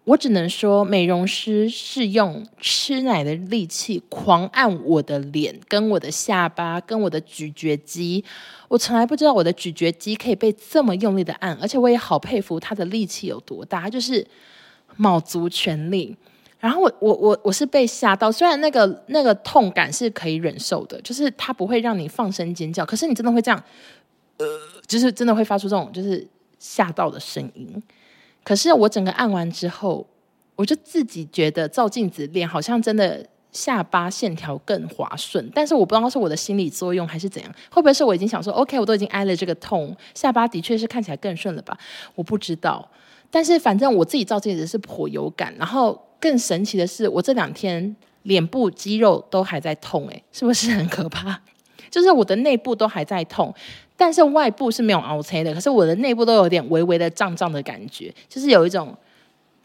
[0.05, 8.21] 我只能说，美容师是用吃奶的力气狂按我的脸、跟我的下巴、跟我的咀嚼肌。
[8.73, 14.25] 我从来不知道我的咀嚼肌可以被这么用力的按，而且我也好佩服他的力气有多大，就是
[14.95, 16.17] 卯足全力。
[16.59, 23.63] 然后我我我我是被吓到，虽然那个那个痛感是可以忍受的，就是它不会让你放声尖叫，可是你真的会这样，
[24.37, 24.45] 呃，
[24.87, 27.79] 就是真的会发出这种就是吓到的声音。
[28.43, 30.07] 可是我整个按完之后，
[30.55, 41.77] 我就自己觉得照镜子脸好像真的下巴线条更滑顺，但是我不知道是我的心理作用还是怎样，会不会是我已经想说，OK，我都已经挨了这个痛，下巴的确是看起来更顺了吧？
[42.15, 42.89] 我不知道，
[43.31, 51.39] 但是反正我自己照镜子是颇有感，然后更神奇的是，我这两天脸部肌肉都还在痛，诶，是不是很可怕？
[51.89, 53.53] 就是我的内部都还在痛。
[53.95, 58.93] 但是外部是没有凹陷的，可是我的内部都有点微微的胀胀的感觉，就是有一种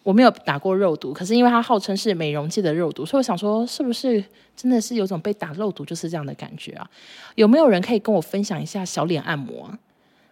[0.03, 4.25] 我没有打过肉毒，可是因为它号称是美容界的肉毒，所以我想说是不是
[4.57, 6.89] 真的是有种被打肉毒就是这样的感觉啊？
[7.35, 9.71] 有没有人可以跟我分享一下小脸按摩？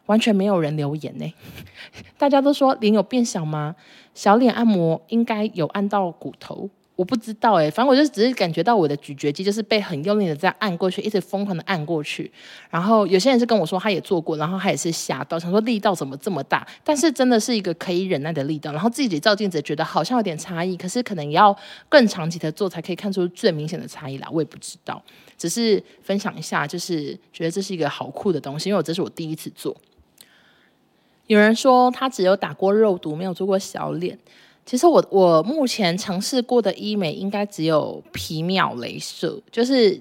[0.06, 1.34] 完全没有人留言呢，
[2.16, 3.74] 大家都说脸有变小吗？
[4.14, 6.70] 小脸按摩应该有按到骨头。
[6.96, 12.32] 我不知道哎，反正我就只是感觉到我的咀嚼肌就是被很用力的在按过去，一直疯狂的按过去。
[12.70, 16.66] 然后有些人是跟我说他也做过，然后他也是吓到，想说力道怎么这么大？
[16.82, 18.72] 但是真的是一个可以忍耐的力道。
[18.72, 21.54] 然后自己照镜子觉得好像有点差异，可是可能要
[21.90, 24.26] 更长期的做才可以看出最明显的差异啦。
[24.32, 25.02] 我也不知道，
[25.36, 29.76] 只是分享一下，就是觉得这是一个好酷的东西，因为我这是我第一次做。
[31.26, 34.18] 有人说他只有打过肉毒，没有做过小脸。
[34.66, 39.98] 其实我我目前尝试过的医美应该只有皮秒雷射，就是。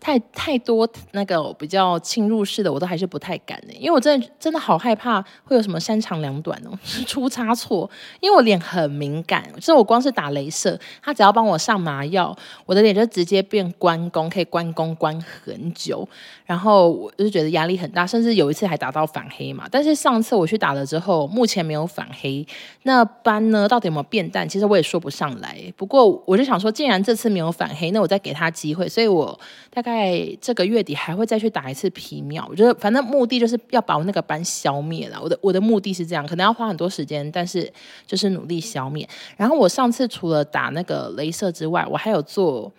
[0.00, 6.70] 太太多那个比较侵入式的，我都还是不太敢的，因为我真的真的好害怕会有什么三长两短哦，
[7.04, 7.90] 出差错。
[8.20, 12.32] 因为我脸很敏感，就是我光是打雷射，他只要帮我上麻药，
[12.64, 16.08] 我的脸就直接变关公，可以关公关很久。
[16.48, 19.68] 然后我就觉得压力很大，甚至有一次还打到反黑嘛。
[19.70, 22.44] 但是上次我去打了之后，目前没有反黑。
[22.84, 24.48] 那斑呢，到底有没有变淡？
[24.48, 25.62] 其实我也说不上来。
[25.76, 28.88] 不过我就想说，既然这次没有反黑，那我再给他机会。
[28.88, 29.38] 所以我
[29.70, 30.08] 大概。
[30.40, 35.20] 这个月底还会再去打一次皮秒，我觉得反正目的就是要把我那个斑消灭了。
[35.20, 37.70] 我的我的目的是这样，可能要花很多时间，但是
[38.06, 39.06] 就是努力消灭。
[39.36, 42.72] 然后我上次除了打那个镭射之外，我还有做，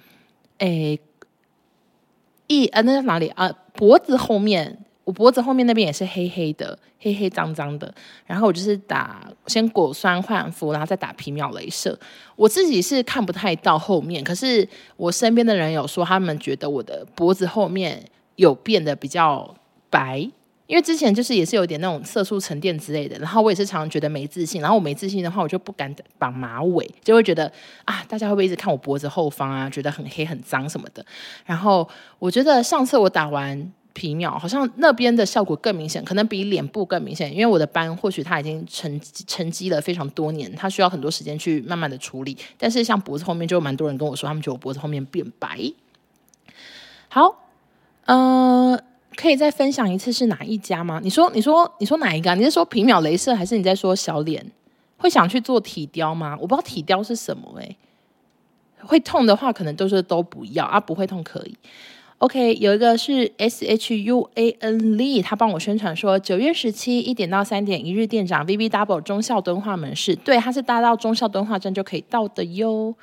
[0.58, 1.00] 诶，
[2.50, 3.50] 一啊那在哪里啊？
[3.72, 4.80] 脖子后面。
[5.06, 7.92] 我脖子后面那边也是黑黑的，黑黑脏脏的。
[8.28, 11.98] 然后我就是打先果酸焕肤，然后再打皮秒镭射。
[12.36, 19.56] 我自己是看不太到后面，可是我身边的人有说，他们觉得我的脖子后面有变得比较
[19.90, 20.30] 白，
[20.70, 23.18] 因为之前就是也是有点那种色素沉淀之类的。
[23.18, 27.52] 然后我也是常常觉得没自信，然后我没自信的话，我就不敢绑马尾，就会觉得
[27.86, 31.04] 啊，大家会不会一直看我脖子后方啊，觉得很黑很脏什么的。
[31.46, 33.74] 然后我觉得上次我打完。
[33.92, 42.38] 皮秒好像那边的效果更明显，可能比脸部更明显，因为我的斑或许它已经沉沉积了非常多年，它需要很多时间去慢慢的处理。
[42.58, 45.60] 但是像脖子后面就有蛮多人跟我说，他们觉得我脖子后面变白。
[47.10, 47.50] 好，
[48.06, 48.80] 呃，
[49.20, 51.02] 可以再分享一次是哪一家吗？
[51.04, 52.34] 你说，你说，你说哪一个？
[52.36, 54.50] 你是说皮秒雷射，还是你在说小脸？
[54.96, 56.38] 会想去做体雕吗？
[56.40, 57.76] 我不知道体雕是什么、欸，
[58.80, 61.58] 会痛的话，可能都是都不要啊，不会痛可以。
[62.20, 72.96] OK，有一个是 S H U A N Lee，他帮我宣传说九月十七一点到三点一日店长 V V Double 中孝敦化门市，对，他是搭到中孝敦化站就可以到的哟。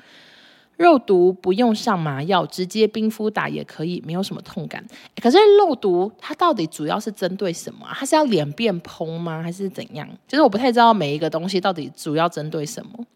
[0.76, 4.84] 肉毒不用上麻药，直接冰敷打也可以，没有什么痛感。
[5.22, 7.86] 可是肉毒它到底主要是针对什么？
[7.94, 9.42] 它是要脸变蓬吗？
[9.42, 10.06] 还是怎样？
[10.28, 13.06] 就是我不太知道每一个东西到底主要针对什么。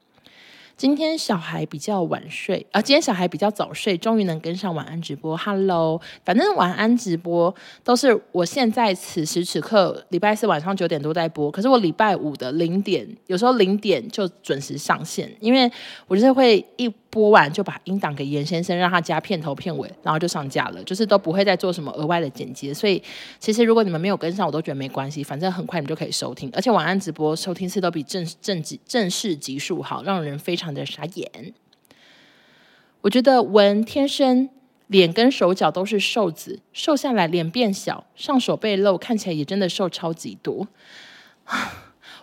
[0.79, 5.37] 今天小孩比较晚睡啊，今天小孩比较早睡，终于能跟上晚安直播。
[5.37, 15.71] Hello，反正晚安直播都是我现在此时此刻礼拜四晚上九点多在播，可是我礼拜五的零点，有时候零点就准时上线，因为
[16.07, 16.91] 我就是会一。
[17.11, 22.73] 播完就把音档给严先生，让他加片头片尾，然后就上架了，就是都不会再做什么额外的剪辑。
[22.73, 23.03] 所以
[23.41, 26.49] 其实如果你们没有跟上，我都觉得没关系，反正很快你们就可以收听。
[26.55, 31.53] 而且晚安直播收听次都比正正集正式集数好，让人非常的傻眼。
[33.01, 34.49] 我觉得文天生
[34.87, 40.69] 脸跟手脚都是瘦子，瘦下来脸变小，上手背露，看起来也真的瘦超级多。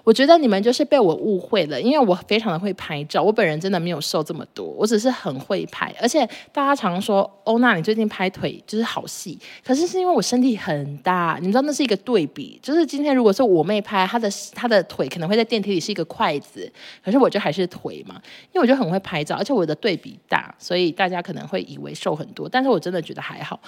[0.07, 5.93] 我觉得你们就是被我误会了，因为我非常的会拍照，我本人真的没有瘦这么多，我只是很会拍。
[6.01, 12.57] 而且大家常说欧娜，你最近拍腿就是好细，可是是因为我身体很大，你知道那是一个对比。
[12.63, 16.71] 就是今天如果是我妹拍，她的她的腿可能会在电梯里是一个筷子，
[17.03, 18.15] 可是我就还是腿嘛，
[18.53, 23.59] 因为我就很会拍照，而且我的对比大，所以大家可能会以为瘦很多，但是我真的觉得还好。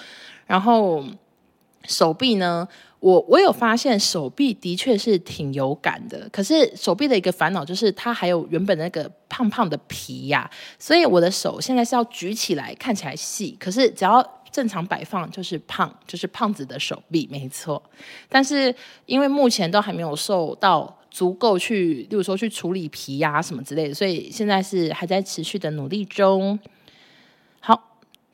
[0.46, 1.04] 然后
[1.84, 2.68] 手臂呢？
[3.00, 14.22] 我我有发现手臂的确是挺有感的，可是手臂的一个烦恼就是它还有原本那个胖胖的皮呀、所以我的手现在是要举起来看起来细，可是只要
[14.52, 17.82] 正常摆放就是胖，就是胖子的手臂，没错。
[18.28, 18.74] 但是
[19.06, 26.58] 因为目前都还没有瘦到足够去，例如说去处理皮呀、什么之类的，所以现在是还在持续的努力中。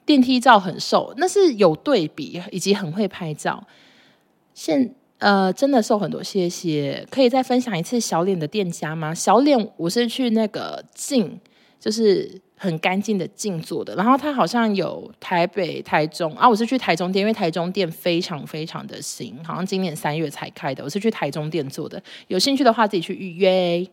[0.06, 3.62] 电梯照很瘦，那是有对比以及很会拍照。
[4.54, 7.06] 现呃，真的瘦很多，谢谢。
[7.10, 9.12] 可以再分享一次小脸的店家吗？
[9.12, 11.40] 小脸我是去那个静，
[11.80, 13.94] 就是很干净的静做的。
[13.96, 20.84] 然后他好像有台北、台中啊，我是去台中店，因为台中店非常非常的新，好像今年三月才开的。
[20.84, 23.86] 我是去台中店做的，有兴趣的话自己去预约。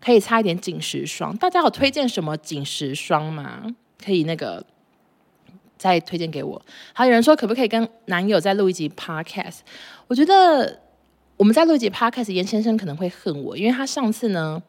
[0.00, 3.74] 可以擦一点紧实霜，大家有推荐什么紧实霜吗？
[4.04, 4.64] 可以那个。
[5.78, 6.62] 再推荐给我。
[6.92, 9.58] 还有人说，可不可以跟男友再录一集 podcast？
[10.06, 10.78] 我觉得
[11.36, 14.62] 我们再录一集 podcast，严先生可能会恨我，因为他上次呢，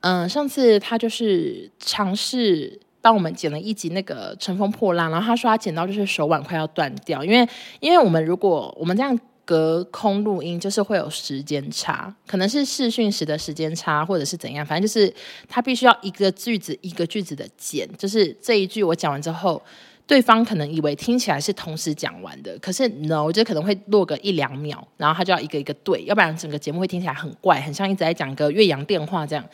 [0.00, 9.16] 嗯、上次他就是尝试帮我们剪了一集那个乘风破浪，然后他说他剪到就是手腕快要断掉，因为因为我们如果我们这样。
[9.52, 15.12] 隔空录音就是会有时间差，可能是视讯时的时间差，或者是怎样，反正就是
[15.46, 19.62] 他必须要一个句子一个句子的剪，就是这一句我讲完之后，
[20.06, 29.44] 对方可能以为听起来是同时讲完的，可是 no，就可能会落个一两秒，然后他就要一个一个对，要不然整个节目会听起来很怪，很像一直在讲个越洋电话这样。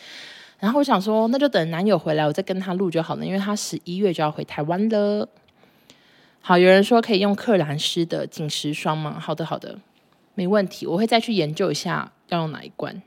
[0.60, 5.28] 然后我想说，那就等男友回来，我再跟他录就好了，因为他十一月就要回台湾了。
[6.40, 9.18] 好，有人说可以用克兰诗的紧实霜吗？
[9.20, 9.78] 好的，好的，
[10.38, 13.02] 没问题，我会再去研究一下要用哪一罐。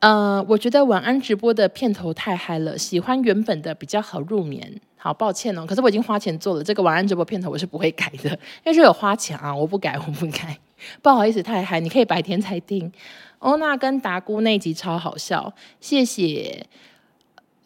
[0.00, 4.80] 呃，我觉得晚安直播的片头太嗨了，喜欢原本的比较好入眠。
[4.96, 10.58] 好，抱歉哦，可是我已经花钱做了这个晚安直播片头，我是不会改的，因为是有花钱啊，我不改，我不改，
[11.00, 12.92] 不好意思，太嗨，你可以白天才听。
[13.38, 16.66] 欧娜跟达姑那集超好笑，谢谢。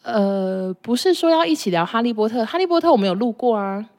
[0.03, 3.89] 呃，不是说要一起聊哈利波特，哈利波特我没有录过啊。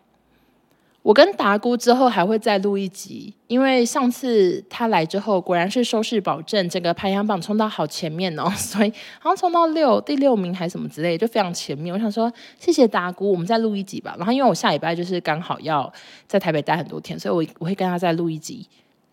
[1.06, 11.94] 我跟达姑之后还会再录一集，因为上次他来之后，果然是收视保证，整个排行榜冲到好前面哦， 所以好像冲到六第六名还是什么之类，就非常前面。
[11.94, 14.16] 我想说，谢谢达姑，我们再录一集吧。
[14.18, 15.92] 然后因为我下礼拜就是刚好要
[16.26, 18.66] 在台北待很多天，所以我我会跟他再录一集。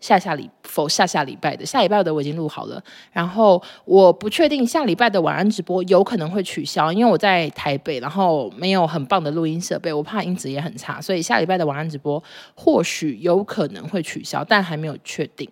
[0.04, 12.22] 下下礼否下下礼拜的下礼拜的我已经录好了，然后我不确定下礼拜的晚安直播有可能会取消，因为我在台北，然后没有很棒的录音设备，我怕音质也很差，所以下礼拜的晚安直播
[12.54, 15.48] 或许有可能会取消，但还没有确定。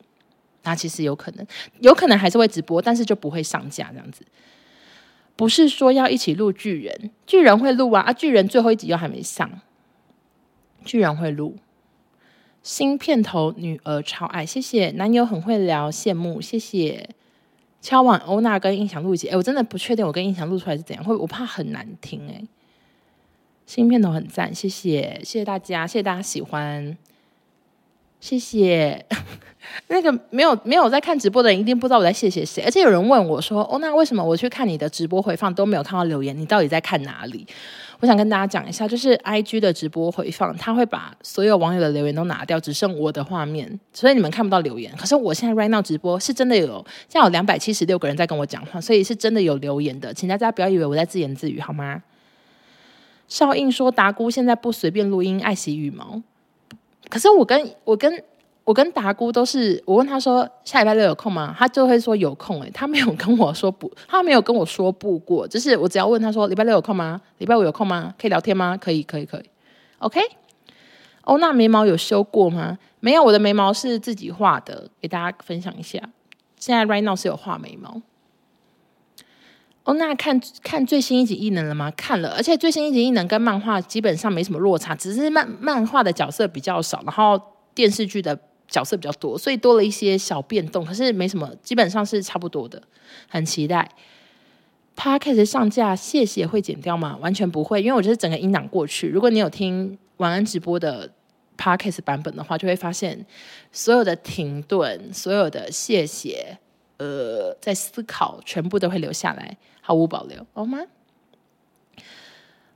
[0.64, 1.46] 那其实有可能，
[1.80, 4.22] 有可能还是会直播，但是就不会上架这样子。
[5.34, 9.50] 不是说要一起录巨人，巨人会录啊，啊巨人最后一集又还没上，
[10.84, 11.56] 巨人会录。
[12.62, 17.08] 新片头，女儿超爱，谢谢男友很会聊，羡慕，谢谢
[17.80, 22.42] 敲碗欧娜跟印象录一集，哎，我真的不确定我跟印象录出来是怎样，会我怕很难听哎。
[23.66, 26.96] 新片头很赞，谢谢谢谢大家，谢谢大家喜欢，
[28.22, 29.04] 谢谢
[29.88, 37.44] 那个没有没有在看直播的人一定不知道我在谢谢谁，而且有人问我说，欧娜为什么我去看你的直播回放都没有看到留言，你到底在看哪里？
[37.98, 44.94] 我想跟大家讲一下，就是 IG 的直播回放，他会把所有网友的留言都拿掉，只剩我的画面，所以你们看不到留言。
[44.96, 52.04] 可是我现在 right now 直播是真的有，现在有两百七十六个人在跟我讲话，所以是真的有留言的，请大家不要以为我在自言自语，好吗？
[53.26, 56.22] 少印说达姑现在不随便录音，爱惜羽毛。
[57.12, 58.24] 可是我跟我跟。
[58.64, 61.52] 我跟达姑都是，我问他说下礼拜六有空吗？
[61.58, 62.62] 他就会说有空。
[62.62, 65.48] 诶，他没有跟我说不，他没有跟我说不过。
[65.48, 67.20] 就是我只要问他说礼拜六有空吗？
[67.38, 68.14] 礼拜五有空吗？
[68.16, 68.76] 可以聊天吗？
[68.76, 69.50] 可以，可以，可以。
[69.98, 70.20] OK。
[71.22, 72.78] 欧娜眉毛有修过吗？
[73.00, 75.98] 没有，我的眉毛是自己画的，给大家分享一下。
[76.56, 78.00] 现在 right now 是有画眉毛。
[79.84, 81.90] 哦，那看看最新一集异能了吗？
[81.96, 87.40] 看了，而且最新一集异能跟漫画基本上没什么落差，只是漫漫画的角色比较少，然后
[87.74, 88.38] 电视剧的。
[88.68, 92.82] 角色比较多，所以多了一些小变动，可是没什么，基本上是差不多的。
[93.28, 93.86] 很期待。
[94.96, 97.18] Podcast 上架，谢谢会剪掉吗？
[97.20, 99.08] 完全不会，因为我就是整个音档过去。
[99.08, 101.10] 如果你有听晚安直播的
[101.58, 103.26] Podcast 版本的话，就会发现
[103.72, 106.56] 所有的停顿、所有的谢谢、
[106.96, 110.78] 呃，在思考，全部都会留下来，毫无保留，好吗？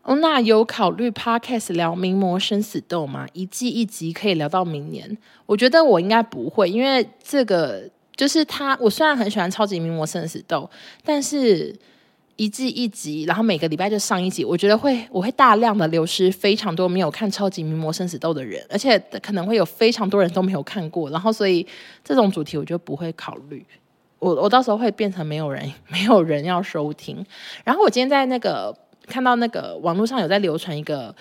[0.02, 3.26] 哦，那有考虑 Podcast 聊名模生死斗吗？
[3.32, 5.16] 一季一集可以聊到明年。
[5.46, 8.76] 我觉得我应该不会，因为这个就是他。
[8.82, 10.68] 我虽然很喜欢超级名模生死斗，
[11.02, 11.74] 但是。
[12.38, 21.66] 一季一集，然后每个礼拜就上一集，我觉得会我会大量的流失非常多没有看《超级名模生死斗》的人，而且可能会有非常多人都没有看过，然后所以
[22.04, 23.64] 这种主题我就不会考虑，
[24.18, 27.24] 我我到时候会变成没有人 没有人要收听。
[27.64, 31.14] 然后我今天在那个看到那个网络上有在流传一个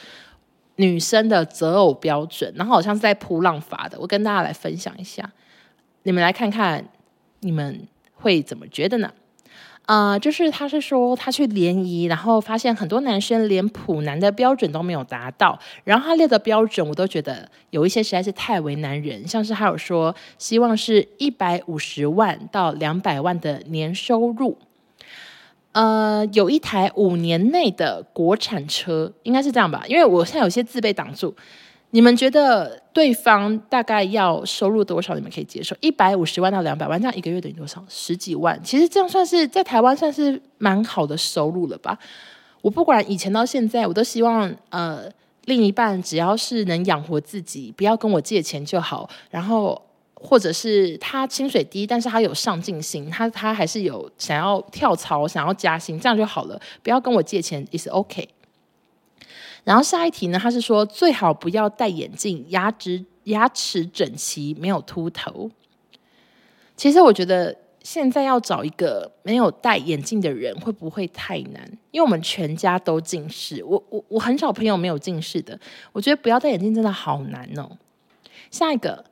[0.78, 5.30] 女生的择偶标准，然后好像是在噗浪法的，我跟大家来分享一下，
[6.04, 6.86] 你们来看看
[7.42, 9.12] 你们会怎么觉得呢？
[9.88, 24.58] 呃，就是他是说他去联谊，然后发现很多男生连普男的标准都没有达到，然后他列的标准我都觉得有一些实在是太为难人，像是还有说希望是一百五十万到两百万的年收入，
[25.74, 29.84] 呃，有一台五年内的国产车，应该是这样吧？
[29.88, 31.36] 因为我现在有些字被挡住。
[31.96, 35.16] 你们觉得对方大概要收入多少？
[35.16, 37.82] 你们可以接受一百五十万到两百万，这样一个月等于多少？
[37.88, 38.62] 十几万。
[38.62, 41.98] 其实这样算是在台湾算是蛮好的收入了吧？
[42.62, 45.04] 我不管以前到现在，我都希望呃
[45.46, 49.10] 另一半只要是能养活自己，不要跟我借钱就好。
[49.30, 49.82] 然后
[50.16, 56.60] 或者是他薪水低，但是他有上进心，他他还是有想要跳槽、想要加薪，这样就好了。
[56.84, 58.28] 不要跟我借钱，is OK。
[59.66, 60.40] 然后下一题呢？
[60.40, 65.52] 他是说最好不要戴眼镜，牙齿牙齿整齐，没有秃头。
[66.78, 71.70] 其实我觉得现在要找一个没有戴眼镜的人会不会太难？
[71.92, 75.60] 因为我们全家都近视，我我我很少朋友没有近视的。
[75.92, 77.78] 我觉得不要戴眼镜真的好难哦。
[78.52, 79.04] 下一个，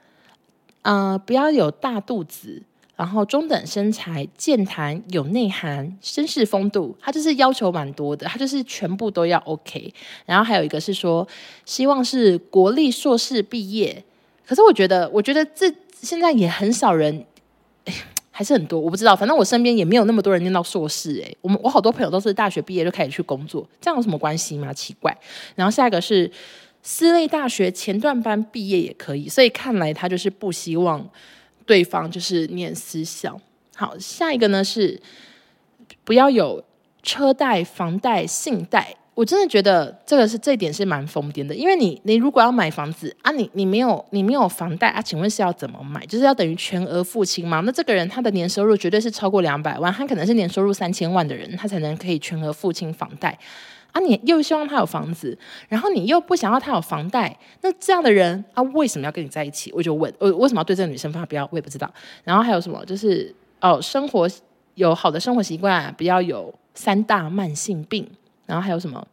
[0.83, 2.63] 呃，不要有大肚子。
[3.03, 9.93] 然后中等身材、健谈、有内涵、绅士风度，他就是要求蛮多的，他就是全部都要 OK。
[10.25, 11.27] 然后还有一个是说，
[11.65, 14.01] 希望是国立硕士毕业。
[14.47, 17.25] 可是我觉得，我觉得这现在也很少人，
[18.31, 19.13] 还是很多，我不知道。
[19.13, 21.15] 反正我身边也没有那么多人念到硕士。
[21.15, 24.71] 诶，我们我好多朋友都是大学毕业就开始去工作，这样有什么关系吗？
[24.71, 25.13] 奇怪。
[25.55, 26.31] 然后下一个是
[26.81, 31.05] 私立大学前段班毕业也可以，所以看来他就是不希望。
[31.65, 33.39] 对方就是念思想。
[33.75, 34.99] 好，下一个呢是
[36.03, 36.63] 不要有
[37.01, 38.95] 车贷、房贷、信贷。
[39.15, 46.03] 我真的觉得这个是这一点是蛮疯癫的，因为你你如果要买房子啊，你你没有你没有房贷啊，请问是要怎么买？
[46.07, 47.59] 就是要等于全额付清吗？
[47.63, 53.37] 那这个人他的年收入绝对是超过两百万，他可能是年收入三千万的人，他才能可以全额付清房贷。
[53.93, 55.37] 啊，你又希望他有房子，
[55.69, 59.71] 然后你又不想要他有房贷，那这样的人啊，为什么要跟你在一起？
[59.73, 61.47] 我就问，我为什么要对这个女生发飙？
[61.51, 61.89] 我也不知道。
[62.23, 62.83] 然后还有什么？
[62.85, 64.27] 就是哦，生活
[64.75, 68.09] 有好的生活习惯，不要有三大慢性病。
[68.45, 69.07] 然后还有什么？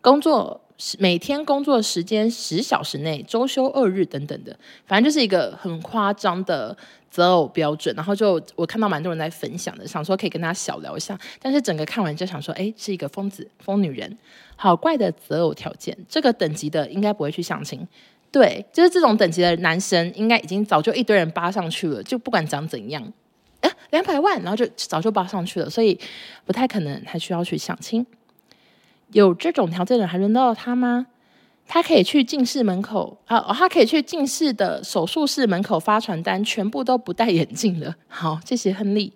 [0.00, 0.60] 工作
[0.98, 4.56] 每天工作时间十小时内，周休二日等等的，
[4.86, 6.76] 反正就是一个很夸张的。
[7.10, 14.16] 择偶标准，然后就我看到蛮多人在分享的，想说可以跟他小聊一下，但是整个看完就想说，哎，是一个疯子疯女人，
[14.54, 17.84] 好怪的择偶条件，这个等级的应该不会去相亲，
[18.30, 23.12] 对，就是这种等级的男生，应该已经早就一堆人扒上去了，就不管长怎样，
[23.62, 25.98] 哎，两百万，然后就早就扒上去了，所以
[26.44, 28.06] 不太可能还需要去相亲，
[29.12, 31.06] 有这种条件的还轮得到他吗？
[31.66, 37.94] 他可以去近视门口啊、他可以去近视的手术室门口发传单，全部都不戴眼镜的。
[38.08, 39.12] 好，谢谢亨利。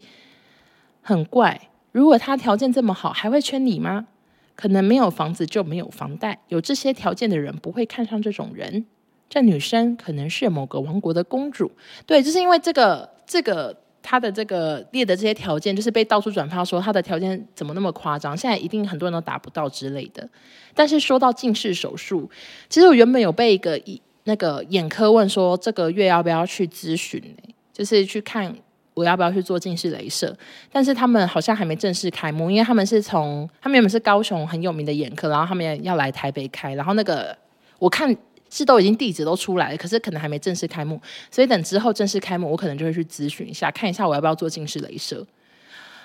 [1.03, 4.07] 很怪，如果他条件这么好，还会圈你吗？
[4.55, 8.87] 可能没有房子就没有房贷，有这些条件的人不会看上这种人。
[9.29, 11.73] 这女生可能是某个王国的公主。
[12.07, 13.84] 对，就是因为这个这个。
[14.07, 18.37] 他的这个列的这些条件，就是被到处转发说他的条件怎么那么夸张？
[18.37, 20.29] 现在一定很多人都达不到之类的。
[20.75, 22.31] 但是说到近视手术，
[22.69, 23.81] 其实我原本有被一个
[24.25, 27.35] 那个眼科问说，这个月要不要去咨询？
[27.73, 28.55] 就是去看
[28.93, 30.37] 我要不要去做近视雷射。
[30.71, 37.35] 但是他们好像还没正式开幕，因为他们是从他们原本是高雄很有名的眼科，然后他们要来台北开，然后那个
[37.79, 38.15] 我看。
[38.59, 41.01] 是都已经地址都出来了，可是可能还没正式开幕，
[41.31, 45.27] 所以等之后正式开幕，我可能就会去咨询一下，看一下我要不要做近视雷射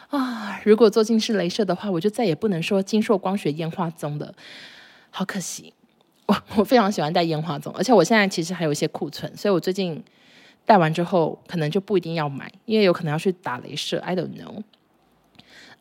[0.09, 0.59] 啊。
[0.63, 4.33] 如果做近视雷射的话，我就再也不能说金硕光学烟花棕的，
[5.11, 5.73] 好可惜。
[6.25, 10.03] 我我非常喜欢戴烟花棕，而且我现在其实还有一些库存，所以我最近
[10.65, 13.99] 戴完之后可能就不一定要买，因为有可能要去打雷射。
[13.99, 14.63] I don't know。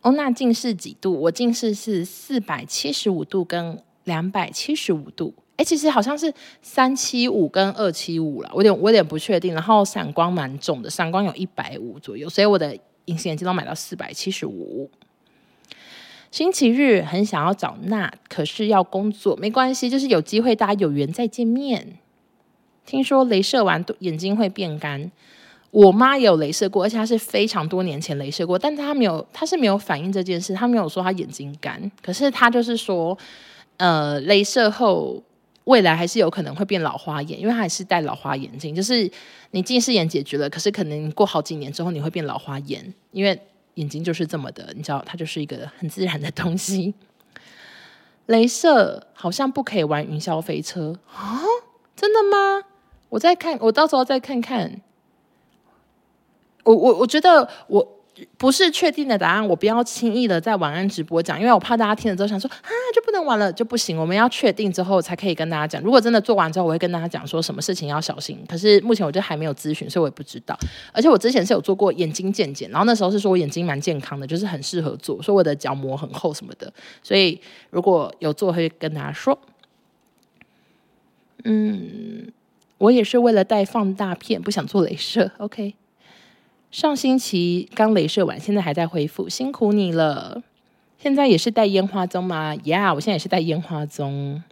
[0.03, 1.13] 欧娜近视几度？
[1.13, 5.35] 我近视是四百七十五度跟两百七十五度。
[5.59, 6.33] 哎，其实好像是
[6.63, 9.53] 三七五跟二七五了，我有点我有点不确定。
[9.53, 12.73] 然后散光蛮重的，散光有一百五左右，所以我的
[13.07, 14.89] 隐形眼镜都买到四百七十五。
[16.31, 21.99] 星期日很想要找娜，可是要工作，没关系，就是有机会大家有缘再见面。
[22.87, 25.11] 听说镭射完眼睛会变干，
[25.73, 33.19] 我妈也有镭射过，而且她是非常多年前镭射过，但她没有，她是没有反映这件事，她没有说她眼睛干，可是她就是说，
[33.79, 35.21] 呃，镭射后。
[35.69, 38.75] 未来还是有可能会变老花眼，因为它还是戴老花眼镜。
[38.75, 39.11] 就是
[39.51, 43.39] 你近视眼解决了，可是可能过好几年之后你会变老花眼，因为
[43.75, 46.95] 眼睛就是这么的，你知道，它就是一个很自然的东西。
[48.29, 51.43] 镭射好像不可以玩云霄飞车啊？
[51.95, 52.65] 真的吗？
[53.11, 54.81] 我再看，我到时候再看看。
[56.65, 57.98] 我我我觉得我。
[58.37, 63.97] 不是确定的答案，我不要轻易的在晚安直播讲，因为我怕大家听了之后想说啊，就不能玩了，就不行。
[63.97, 65.83] 我们要确定之后才可以跟大家讲。
[65.83, 68.39] 如果真的做完之后，我会跟大家讲说什么事情要小心。
[68.49, 70.59] 可是目前我就还没有咨询，所以我也不知道。
[70.93, 76.73] 而且我之前是有做过眼睛健检，然后那时候是说我眼睛蛮健康的，就是很适合做，说我的角膜很厚什么的。
[77.03, 77.41] 所以
[77.71, 79.39] 如果有做，会跟大家说。
[81.45, 82.33] 嗯，
[82.79, 85.31] 我也是为了带放大片，不想做镭射。
[85.39, 85.75] OK。
[86.71, 90.43] 上星期刚镭射完，现在还在恢复，辛苦你了。
[90.99, 92.55] 现在也是戴烟花棕吗？
[92.65, 94.43] 呀、yeah，我现在也是戴烟花棕。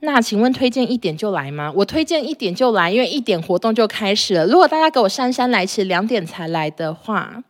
[0.00, 1.72] 那请问推荐一点就来吗？
[1.76, 4.46] 我推荐一点就来，因为一点活动就开始了。
[4.46, 7.44] 如果大家给我姗姗来迟，两点才来的话。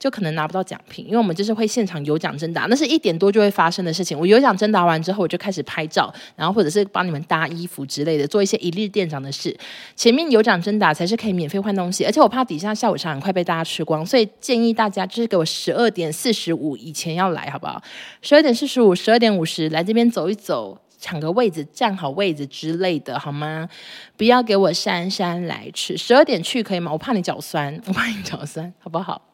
[0.00, 4.18] 就可能拿不到奖品，因为我们就是会现场有奖征答，那是一点多就会发生的事情。
[4.18, 9.54] 我有奖征答完之后，我就开始拍照，然后或者是帮你们搭衣服之类的，做一些一日店长的事。
[9.94, 17.82] 前面有奖征答才是可以免费换东西，而且我怕底下下午茶很快被大家吃光，所以建议大家就是给我十二点四十五以前要来，好不好？
[18.22, 23.68] 十二点四十五、十二点五十来这边走一走，抢个位置，站好位置之类的，好吗？
[24.16, 26.90] 不要给我姗姗来迟，十二点去可以吗？
[26.90, 29.29] 我怕你脚酸，我怕你脚酸，好不好？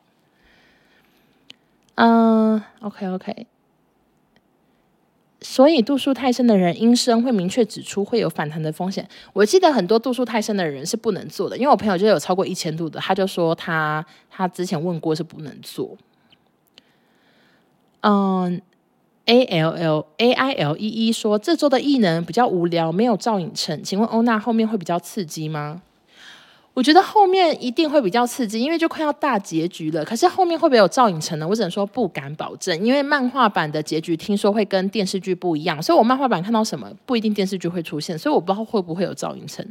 [1.96, 3.46] 嗯、，OK OK，
[5.40, 9.08] 所以度数太深的人，医生会明确指出会有反弹的风险。
[9.32, 15.96] 我记得很多度数太深的人是不能做的，因为我朋友就有超过一千度的，他就说他他之前问过是不能做。
[18.02, 18.60] 嗯
[19.24, 25.80] ，A L L A I L E E 说这周的异能比较无聊，没有赵寅成，请问欧娜后面会比较刺激吗？
[26.76, 30.04] 我觉得后面一定会比较刺激，因为就快要大结局了。
[30.04, 31.48] 可是后面会不会有赵寅成呢？
[31.48, 39.66] 我只能说不敢保证，因为漫画版的结局听说会跟电视剧不一样，所以我漫画版看到什么不一定电视剧会出现，所以我不知道会不会有赵寅成。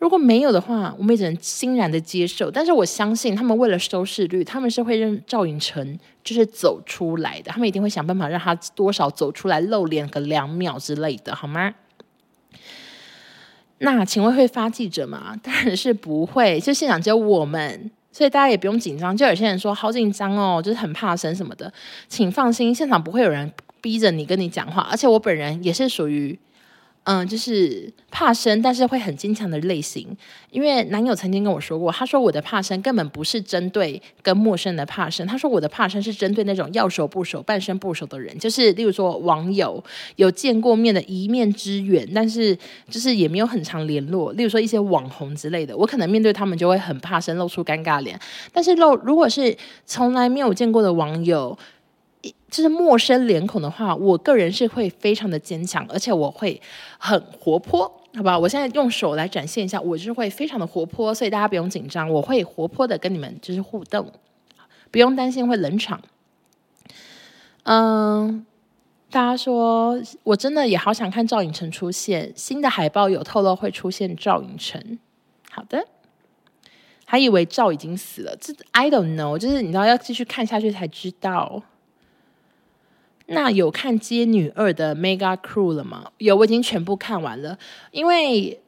[0.00, 2.50] 如果没有的话，我们也只能欣然的接受。
[2.50, 11.72] 但是我相信他们为了收视率，他们是会让赵寅成就是走出来的，他们一定会想办法让他多少走出来露脸个两秒之类的，好吗？
[13.78, 15.34] 那请问会发记者吗？
[15.42, 19.16] 当然是不会，就现场只有我们，所以大家也不用紧张。
[19.16, 21.72] 就有些人说好紧张哦，就是很怕生什么的，
[22.08, 26.38] 请放心，现场不会有人逼着你跟你讲话，而且我本人也是属于。
[27.10, 30.06] 嗯，就是怕生，但是会很坚强的类型。
[30.50, 39.82] 因为男友曾经跟我说过，他说我的怕生根本不是针对跟陌生的怕生，他说我的怕生是针对那种要熟不熟、半生不熟的人，就是例如说网友
[40.16, 42.54] 有见过面的一面之缘，但是
[42.90, 44.30] 就是也没有很常联络。
[44.34, 48.20] 例如说一些网红之类的，我可能面对他们就会很怕生，露出尴尬脸。
[48.52, 49.56] 但是露如果是
[49.86, 51.58] 从来没有见过的网友。
[52.50, 56.60] 就是陌生脸孔的话，我个人是会非常的坚强，而且我会
[56.98, 57.82] 很活泼，
[58.14, 58.38] 好吧？
[58.38, 64.10] 我现在用手来展现一下，我就是会非常的活泼，所以大家不用紧张，我会活泼的跟你们就是互动，
[64.90, 66.00] 不用担心会冷场。
[67.64, 68.46] 嗯，
[69.10, 74.98] 大家说我真的也好想看赵寅成出现，新的海报有透露会出现赵寅成，
[75.50, 75.86] 好的，
[77.04, 81.62] 还以为赵已经死了，这 I don't know，就是你知道要继续看下去才知道。
[83.28, 86.10] 那有看《街女二》的 Mega Crew 了吗？
[86.18, 87.58] 有，我已经全部看完了。
[87.90, 88.58] 因为，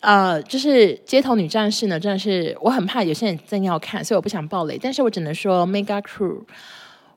[0.00, 4.78] 呃，就是《街头女战士》呢，真的是我很怕有些人正要看，所以我不想爆雷。
[4.80, 6.42] 但是我只能说，Mega Crew，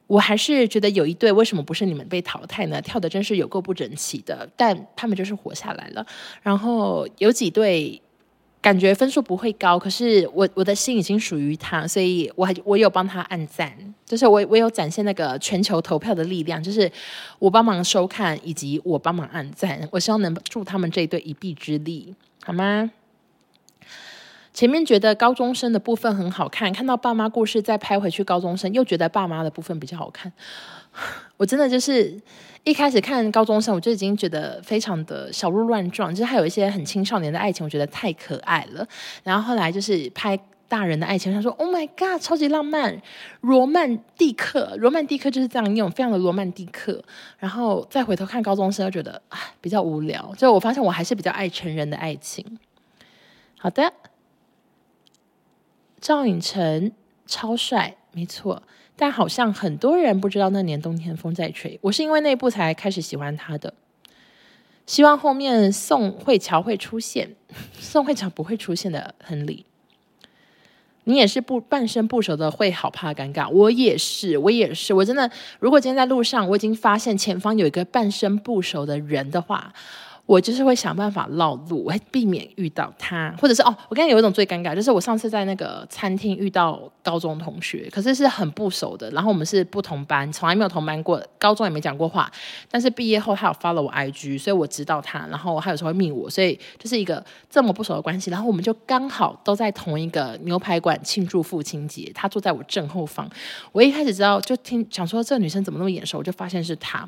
[0.07, 2.81] 我还是觉得有一对为什么不是你们被淘汰呢？
[2.81, 6.05] 跳的真是有够不整齐的，但他们就是活下来了。
[6.41, 8.01] 然后有几对。
[8.61, 13.73] 感觉分数不会高，可是我我的心已经属于他，所以我还我有帮他按赞，
[14.05, 16.89] 就是我我有展现那个全球投票的力量，就是
[17.39, 22.91] 我帮忙收看以及我帮忙按赞，我希望能助他们这一对一臂之力，好吗？
[24.53, 30.31] 前面觉得高中生的部分很好看，看到爸妈故事再拍回去高中生，又觉得爸妈的部分比较好看。
[31.37, 32.19] 我真的就是
[32.63, 38.87] 一开始看高中生，我就已经觉得非常的小鹿乱撞，就是还有一些很青少年的爱情，我觉得太可爱了。
[39.23, 40.37] 然后后来就是拍
[40.67, 43.01] 大人的爱情，他说：“Oh my god，超级浪漫，
[43.41, 47.03] 罗曼蒂克，罗曼蒂克就是这样用，非常的罗曼蒂克。”
[47.39, 50.33] 然后再回头看高中生，又觉得啊比较无聊。
[50.37, 52.59] 就我发现我还是比较爱成人的爱情。
[53.57, 53.93] 好的。
[55.99, 56.91] 赵寅成
[57.27, 58.63] 超帅，没错，
[59.01, 61.79] 但好像很多人不知道那年冬天风在吹。
[61.81, 63.73] 我是因为那一部才开始喜欢他的。
[64.85, 67.31] 希望后面宋慧乔会出现，
[67.79, 69.65] 宋慧乔不会出现的，亨利。
[71.05, 73.49] 你也是不半生不熟的，会好怕尴尬。
[73.49, 79.73] 我也是，我也是，我真的，如果今天在路上，我已经发现前方有一个半生不熟的人的话。
[80.25, 92.31] 我就是会想办法绕路，我会避免遇到他，或者是哦，我刚才有一种最尴尬，就是我上次在那个餐厅遇到高中同学，可是是很不熟的，然后我们是不同班，从来没有同班过，高中也没讲过话，
[92.69, 103.29] 但是毕业后他有 follow 我 IG，所以我知道他，然后他有时候会密我，所以就是一个这么不熟的关系，然后我们就刚好都在同一个牛排馆庆祝父亲节，他坐在我正后方，
[103.73, 107.05] 我一开始知道就听想说这个女生怎么那么眼熟，我就发现是他，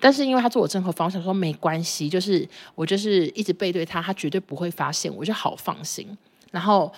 [0.00, 2.48] 但是因为他坐我正后方，我想说没关系，就是。
[2.74, 6.06] 我就是一直背对他，他绝对不会发现，我就好放心。
[6.50, 6.92] 然后，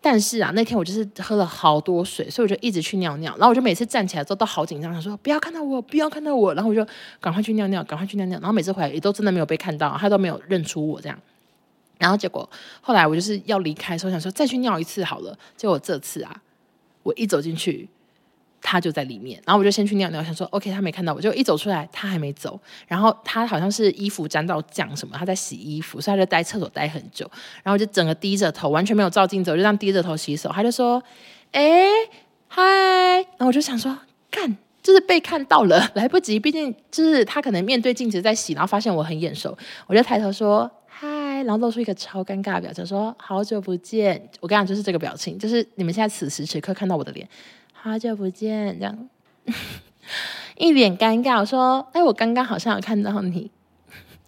[0.00, 3.32] 但是啊，那天我就是喝了好多水，所以我就一直去尿尿。
[3.38, 6.54] 然后我就每次站起来之后都好紧张，他说不要看到我，不要看到我。
[6.54, 6.86] 然后我就
[7.20, 8.38] 赶快去尿尿，赶快去尿尿。
[8.40, 11.18] 然后每次回来也都真的没有被看到，他都没有认出我这样。
[11.98, 12.48] 然后结果
[12.80, 15.38] 后来我就是要离开的时候，想说再去尿一次好了。
[15.56, 16.42] 结果这次啊，
[17.02, 17.88] 我一走进去。
[18.62, 22.60] 他就在里面，然后我就先去尿尿，想说 OK，他没看到我，就一走出来，他还没走。
[22.86, 27.28] 然后他好像是衣服沾到酱什么，他在洗衣服，所以他就待厕所待很久。
[27.62, 30.50] 然后就整个低着头，完全没有照镜子，我就这样低着头洗手。
[30.50, 31.02] 他就说
[31.52, 31.86] ：“哎，
[32.48, 32.62] 嗨。”
[33.38, 33.98] 然后我就想说
[34.30, 39.56] ：“干，就是被看到了，来不及，毕竟就是他可能面对镜子在洗，然后发现我很眼熟，
[39.86, 41.08] 我就抬头说：‘嗨’，
[41.44, 47.26] 然后露出一个超尴尬的表情，说：‘好久不见。’我跟你讲，就是这个表情，就是你们现在此时此刻看到我的脸。”
[47.82, 49.08] 好久不见，这样
[50.58, 51.40] 一脸尴尬。
[51.40, 53.50] 我说：“哎，我刚刚好像有看到你。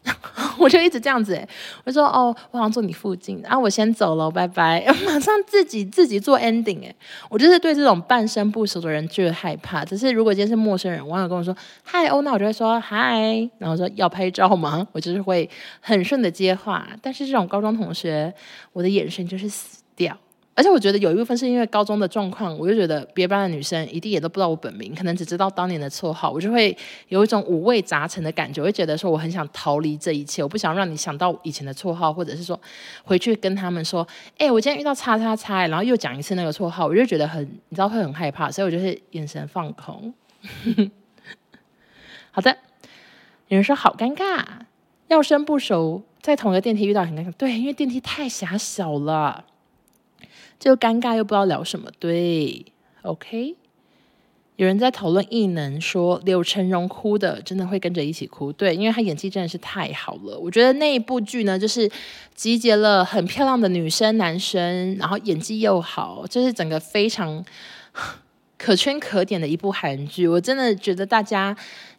[0.59, 1.46] ”我就一直这样子，哎，
[1.84, 4.82] 我说：“哦，我好像坐你附近，然后我先走了，拜拜。
[5.05, 6.94] ”马上自己自己做 ending，哎，
[7.28, 9.84] 我就是对这种半生不熟的人最害怕。
[9.84, 14.88] 只是如果今天是陌生人，网友跟我说“嗨哦”，那我就会说“嗨”，然后说要拍照吗？
[14.92, 15.48] 我就是会
[15.80, 16.88] 很顺的接话。
[17.03, 18.32] 但是这种高中同学，
[18.72, 20.16] 我的眼神就是死掉。
[20.55, 26.76] 而且我觉得有一部分是因为高中的状况，我就觉得别班的女生一定也都不知道我本名，可能只知道当年的绰号，我就会
[27.09, 32.61] 有一种五味杂陈的感觉，我会觉得说我很想逃离这一切，我不想让你想到以前的绰号，或者是说
[33.03, 40.12] 回去跟他们说，哎、我今天遇到叉叉叉，然后又讲一次那个绰号，我就觉得很，你知道会很害怕，所以我就是眼神放空。
[42.30, 42.50] 好的，
[43.48, 44.44] 有人说好尴尬，
[45.09, 49.46] 要生不熟，在同一个电梯遇到很尴尬，对，因为电梯太狭小了。
[50.62, 52.64] 就尴尬又不知道聊什么，对
[53.02, 53.56] ，OK。
[54.54, 60.38] 有人在讨论异能，说柳成荣哭的真的会跟着一起哭，对，因为他演技真的是太好了。
[60.38, 61.90] 我觉得那一部剧呢，就是
[62.36, 67.44] 集结了很漂亮的女生、男生，然后演技又好，就是整个非常
[68.56, 70.28] 可圈可点的一部韩剧。
[70.28, 71.56] 我真的觉得大家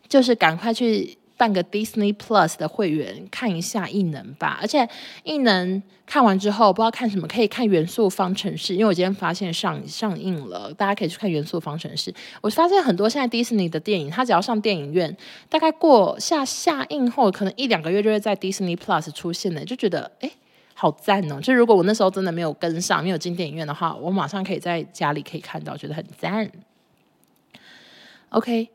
[0.07, 1.17] 就是赶快去。
[1.35, 4.87] 办个 Disney Plus 的会员看一下异能吧，而且
[5.23, 12.13] 异能看完之后不知道看什么，可以看元素方程式，因为我今天发现上上映了，大家可以去看元素方程式。
[12.41, 15.15] 我发现很多现在 Disney 的电影，它只要上电影院，
[15.49, 20.31] 大概过下下映后，可能一两个月就会在 Disney Plus 出现了，就觉得哎，
[20.75, 21.41] 好赞哦！
[21.41, 26.51] 就如果我那时候真的没有跟上，没有进电影院的话，我马上可以在家里可以看到，觉得很赞。
[28.29, 28.69] OK。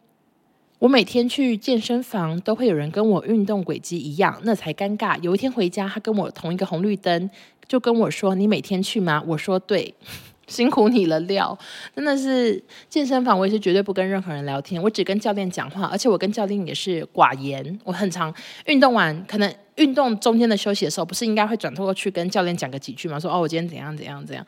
[0.78, 5.20] 我每天去健身房都会有人跟我运动轨迹一样，那才尴尬。
[5.20, 7.28] 有一天回家，他跟我同一个红绿灯，
[7.66, 9.92] 就跟我说：“你每天去吗？”我说：“对，
[10.46, 11.58] 辛苦你了，料。”
[11.96, 17.76] 真的是健身房，我也是绝对不跟任何人聊天，我只跟教练讲话，而且我跟教练也是寡言。
[17.82, 18.32] 我很常
[18.66, 23.18] 运动完，可能运动中间的休息的时候，不是应该会转头过去跟教练讲个几句吗？
[23.18, 24.46] 说：“哦，我今天怎样怎样怎样。”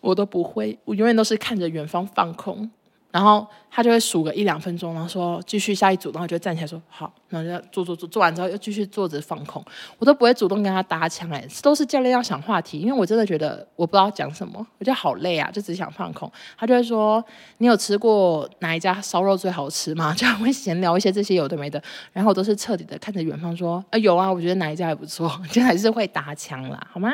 [0.00, 2.70] 我都不会，我永远都是看着远方放空。
[3.10, 9.64] 然后他就会数个一两分钟，然后说继续下一组，然后就站起来说好，然后就做做做，做完之后又继续坐着放空，
[9.98, 16.30] 我都不会主动跟他搭腔，哎，都是教练要想话题，因为我真的觉得我不知道讲什么，我觉得好累啊，就只想放空。
[16.58, 17.24] 他就会说
[17.56, 20.12] 你有吃过哪一家烧肉最好吃吗？
[20.14, 21.82] 就会闲聊一些这些有的没的，
[22.12, 27.10] 然后我都是彻底的看着远方说，啊有啊，我觉得哪一家还不错， 就还是会搭腔啦，好吗？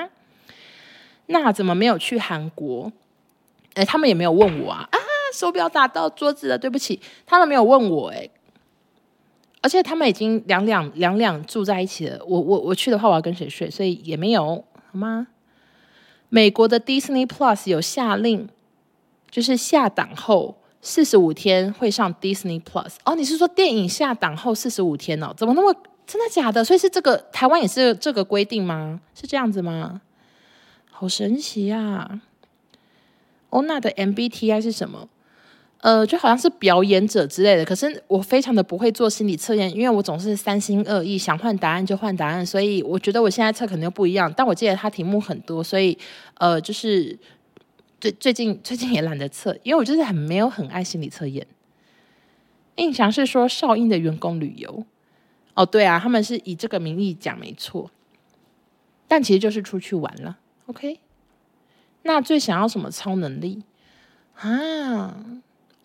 [1.26, 2.90] 那怎么没有去韩国？
[3.74, 4.98] 哎，他们也没有问我啊啊！
[5.34, 8.28] 手表打到桌子了，对不起，他们没有问我哎。
[9.60, 12.22] 而且他们已经两两两两住在一起了。
[12.26, 13.70] 我我我去的话，我要跟谁睡？
[13.70, 14.62] 所以也没有
[14.92, 15.26] 好吗？
[16.28, 18.48] 美国的 Disney Plus 有下令，
[19.30, 22.96] 就是下档后四十五天会上 Disney Plus。
[23.04, 25.32] 哦，你是说电影下档后四十五天哦？
[25.36, 25.74] 怎么那么
[26.06, 26.62] 真的假的？
[26.62, 29.00] 所以是这个台湾也是这个规定吗？
[29.14, 30.02] 是这样子吗？
[30.90, 32.20] 好神奇呀、啊！
[33.50, 35.08] 欧娜的 MBTI 是什么？
[35.84, 37.62] 呃，就好像是表演者之类的。
[37.62, 42.44] 可是我非常的不会做心理测验，因为我总是三心二意，想换答案就换答案。
[42.44, 44.32] 所以我觉得我现在测肯定不一样。
[44.34, 45.98] 但我记得他题目很多，所以
[46.38, 47.18] 呃，就是
[48.00, 51.46] 最最近最近也懒得测，因为我就是很没有很爱心理测验。
[52.76, 54.86] 印象是说少英的员工旅游，
[55.52, 57.90] 哦，对啊，他们是以这个名义讲没错，
[59.06, 60.38] 但其实就是出去玩了。
[60.64, 60.98] OK。
[62.04, 63.62] 那最想要什么超能力
[64.36, 65.14] 啊？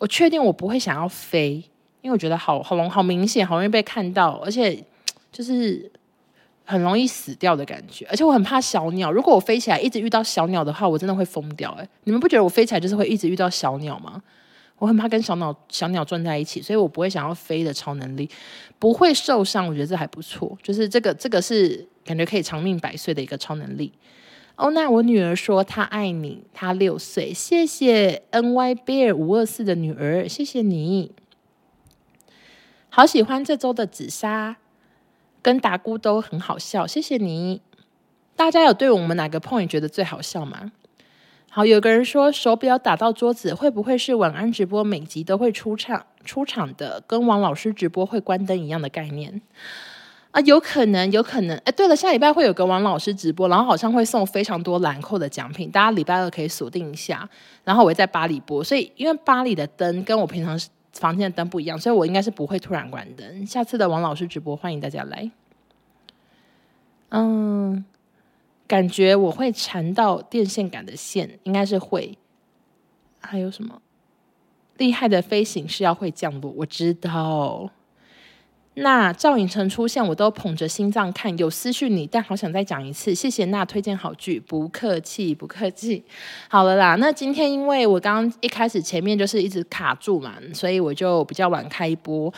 [0.00, 1.62] 我确定我不会想要飞，
[2.00, 4.82] 因为我觉得好好好明显，好容易被看到，而且
[5.30, 5.88] 就是
[6.64, 8.06] 很容易死掉的感觉。
[8.10, 11.70] 而且我很怕小鸟，如果我飞起来一直遇到小鸟的话，我真的会疯掉。
[11.74, 14.22] 诶，你们不觉得我飞起来就是会一直遇到小鸟吗？
[14.78, 18.26] 我很怕跟小鸟小鸟撞在一起，所以我不会想要飞的超能力，
[18.78, 19.68] 不会受伤。
[19.68, 23.92] 我觉得这还不错，就是这个这个是感觉可以长命百岁的一个超能力。
[24.60, 31.12] 哦，那我女儿说她爱你，她六岁，谢谢 N Y Bear 五二四的女儿，谢谢你，
[32.90, 34.58] 好喜欢这周的紫砂
[35.40, 37.62] 跟达姑都很好笑，谢谢你。
[38.36, 40.72] 大家有对我们哪个 point 觉得最好笑吗？
[41.48, 49.40] 好，有个人说手表打到桌子，会不会是晚安直播每集都会出场出场的，跟王老师直播会关灯一样的概念？
[50.32, 51.56] 啊，有可能，有可能。
[51.58, 57.28] 哎，对了，下礼拜会有个王老师直播，然后好像会送非常多兰蔻的奖品，大家礼拜二可以锁定一下。
[57.64, 60.56] 然后我会在巴黎播，所以因为巴黎的灯跟我平常
[60.92, 63.44] 房间的灯不一样，所以我应该是不会突然关灯。
[63.44, 65.30] 下次的王老师直播，欢迎大家来。
[67.08, 67.84] 嗯，
[68.68, 72.16] 感觉我会缠到电线杆的线，应该是会。
[73.18, 73.82] 还有什么
[74.78, 76.52] 厉害的飞行是要会降落？
[76.58, 77.70] 我知道。
[78.80, 81.36] 那赵寅成出现，我都捧着心脏看。
[81.36, 83.14] 有私讯你，但好想再讲一次。
[83.14, 86.02] 谢谢那推荐好剧，不客气，不客气。
[86.48, 92.32] 好了啦，那今天因为我刚刚一开始前面就是一直卡住嘛，所以我就比较晚开播。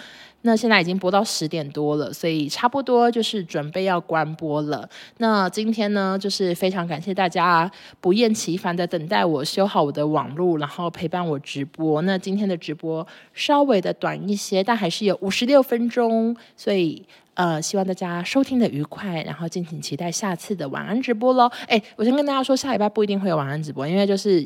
[0.45, 4.89] 那现在已经播到十点多了，所以差不多就是准备要关播了。
[5.19, 7.71] 那今天呢，就是非常感谢大家
[8.01, 12.03] 不厌其烦的等待我修好我的网络，然后陪伴我直播。
[12.03, 21.49] 那今天的直播稍微的短一些，但还是有五十六分钟，所以呃，希望大家收听的愉快，然后敬请期待下次的晚安直播喽。
[21.69, 24.45] 哎，我先跟大家说，下礼拜不一定会有晚安直播，因为就是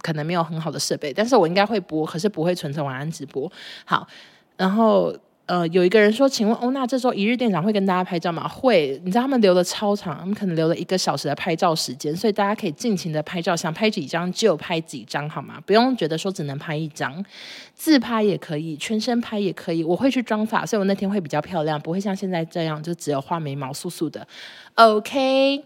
[0.00, 3.48] 可能没有很好的设备，但是我应该会播，可是不会存成晚安直播。
[3.84, 4.04] 好。
[4.56, 5.12] 然后，
[5.46, 15.60] 呃，有一个人说：“请问欧娜这周一日店长会跟大家拍照吗？”会，你知道他们留了超长，他们可能留了一个小时的拍照时间，所以大家可以尽情的拍照，想拍几张就拍几张，好吗？
[15.66, 17.24] 不用觉得说只能拍一张，
[17.74, 19.82] 自拍也可以，全身拍也可以。
[19.82, 24.26] 我会去妆发，所以我那天会比较漂亮，不会像现在这样就只有画眉毛素素的。
[24.76, 25.64] OK，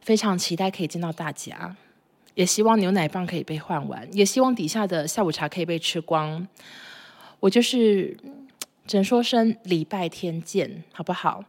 [0.00, 1.76] 非常期待可以见到大家，
[2.34, 6.46] 也希望牛奶棒可以被换完，也希望底下的下午茶可以被吃光。
[7.46, 8.16] 我就是
[8.88, 11.44] 只能说声礼拜天见，好不好？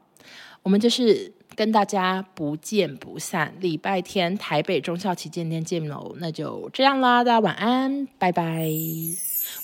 [0.62, 3.52] 我们就是跟大家不见不散。
[3.60, 8.70] 礼拜天台北中校旗舰店见喽，那就这样啦，大家晚安，拜拜，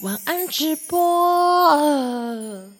[0.02, 2.74] 晚安直播。